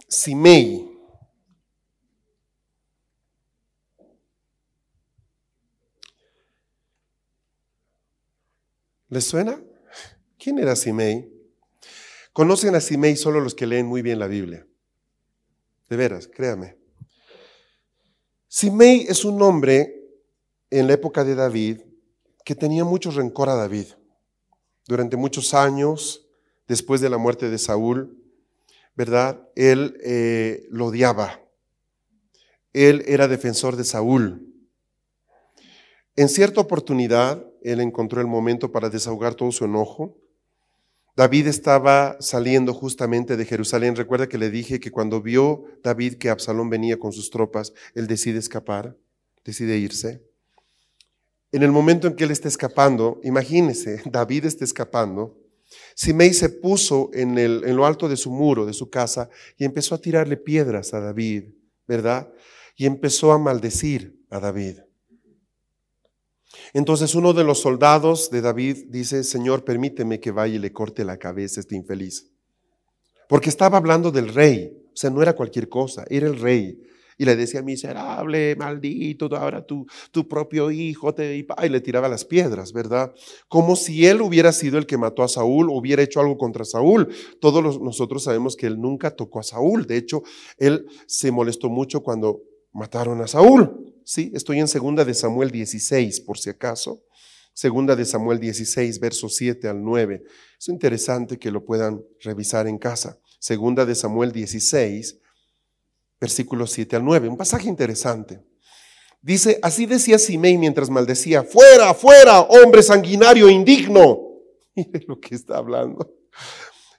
[0.07, 0.89] Simei.
[9.09, 9.61] ¿Les suena?
[10.37, 11.31] ¿Quién era Simei?
[12.33, 14.65] Conocen a Simei solo los que leen muy bien la Biblia.
[15.89, 16.78] De veras, créame.
[18.51, 20.09] Simei es un hombre
[20.71, 21.81] en la época de David
[22.43, 23.85] que tenía mucho rencor a David.
[24.87, 26.27] Durante muchos años,
[26.67, 28.17] después de la muerte de Saúl,
[28.95, 29.47] ¿verdad?
[29.55, 31.39] Él eh, lo odiaba.
[32.73, 34.51] Él era defensor de Saúl.
[36.15, 40.17] En cierta oportunidad, él encontró el momento para desahogar todo su enojo
[41.19, 43.97] David estaba saliendo justamente de Jerusalén.
[43.97, 48.07] Recuerda que le dije que cuando vio David que Absalón venía con sus tropas, él
[48.07, 48.95] decide escapar,
[49.43, 50.23] decide irse.
[51.51, 55.37] En el momento en que él está escapando, imagínese, David está escapando.
[55.93, 59.65] Simei se puso en, el, en lo alto de su muro, de su casa, y
[59.65, 61.49] empezó a tirarle piedras a David,
[61.85, 62.31] ¿verdad?
[62.77, 64.77] Y empezó a maldecir a David.
[66.73, 71.05] Entonces uno de los soldados de David dice, Señor, permíteme que vaya y le corte
[71.05, 72.31] la cabeza a este infeliz.
[73.27, 76.81] Porque estaba hablando del rey, o sea, no era cualquier cosa, era el rey.
[77.19, 81.35] Y le decía, miserable, maldito, ahora tu, tu propio hijo te...
[81.35, 83.13] Y le tiraba las piedras, ¿verdad?
[83.49, 87.13] Como si él hubiera sido el que mató a Saúl, hubiera hecho algo contra Saúl.
[87.41, 89.85] Todos nosotros sabemos que él nunca tocó a Saúl.
[89.85, 90.23] De hecho,
[90.57, 92.41] él se molestó mucho cuando
[92.71, 93.88] mataron a Saúl.
[94.11, 97.03] Sí, estoy en segunda de Samuel 16, por si acaso.
[97.53, 100.23] Segunda de Samuel 16, versos 7 al 9.
[100.57, 103.19] Es interesante que lo puedan revisar en casa.
[103.37, 105.15] Segunda de Samuel 16,
[106.19, 107.29] versículos 7 al 9.
[107.29, 108.43] Un pasaje interesante.
[109.21, 114.21] Dice, así decía Simei mientras maldecía, fuera, fuera, hombre sanguinario, indigno.
[114.75, 116.15] Mire lo que está hablando.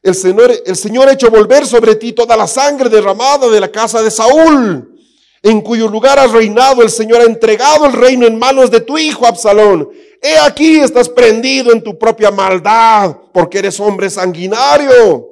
[0.01, 3.73] El Señor, el Señor ha hecho volver sobre ti toda la sangre derramada de la
[3.73, 4.90] casa de Saúl
[5.43, 8.99] en cuyo lugar has reinado, el Señor ha entregado el reino en manos de tu
[8.99, 9.89] hijo Absalón.
[10.21, 15.29] He aquí estás prendido en tu propia maldad, porque eres hombre sanguinario.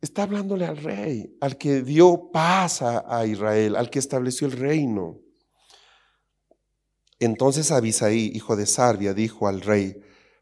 [0.00, 5.18] Está hablándole al rey, al que dio paz a, Israel, al que estableció el reino.
[7.18, 9.96] Entonces Abisaí, hijo de Sarbia, dijo al rey,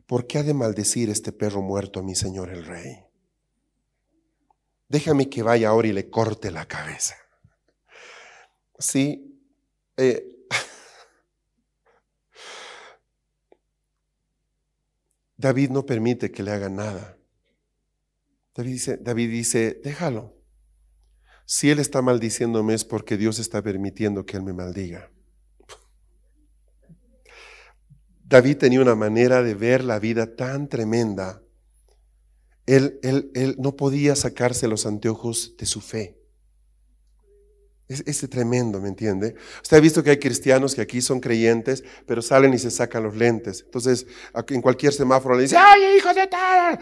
[0.06, 3.04] ¿por qué ha de maldecir este perro muerto a mi señor el rey?
[4.88, 7.14] Déjame que vaya ahora y le corte la cabeza.
[8.78, 9.40] Sí.
[9.96, 10.26] Eh,
[15.36, 17.16] David no permite que le haga nada.
[18.54, 20.34] David dice, David dice, déjalo.
[21.46, 25.10] Si él está maldiciéndome es porque Dios está permitiendo que él me maldiga.
[28.24, 31.42] David tenía una manera de ver la vida tan tremenda.
[32.66, 36.23] Él, él, él no podía sacarse los anteojos de su fe.
[37.86, 39.34] Es, tremendo, ¿me entiende?
[39.62, 43.02] Usted ha visto que hay cristianos que aquí son creyentes, pero salen y se sacan
[43.02, 43.62] los lentes.
[43.62, 44.06] Entonces,
[44.48, 46.78] en cualquier semáforo le dice, ¡ay, hijo de tal!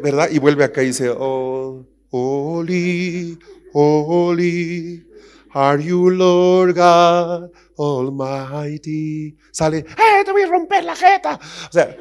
[0.00, 0.28] ¿Verdad?
[0.30, 3.36] Y vuelve acá y dice, oh, holy,
[3.72, 5.04] holy,
[5.52, 9.36] are you, Lord God Almighty.
[9.50, 11.40] Sale, ¡eh, te voy a romper la jeta!
[11.68, 11.96] O sea,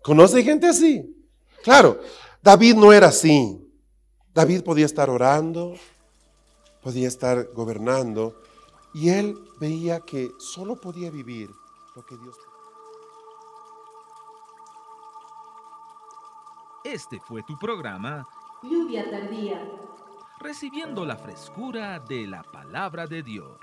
[0.00, 1.12] ¿conoce gente así?
[1.64, 2.00] Claro,
[2.40, 3.60] David no era así.
[4.32, 5.74] David podía estar orando,
[6.84, 8.34] podía estar gobernando,
[8.92, 11.52] y él veía que solo podía vivir
[11.96, 12.36] lo que Dios
[16.84, 18.28] Este fue tu programa
[18.62, 19.66] Lluvia tardía.
[20.38, 23.58] Recibiendo la frescura de la palabra de Dios.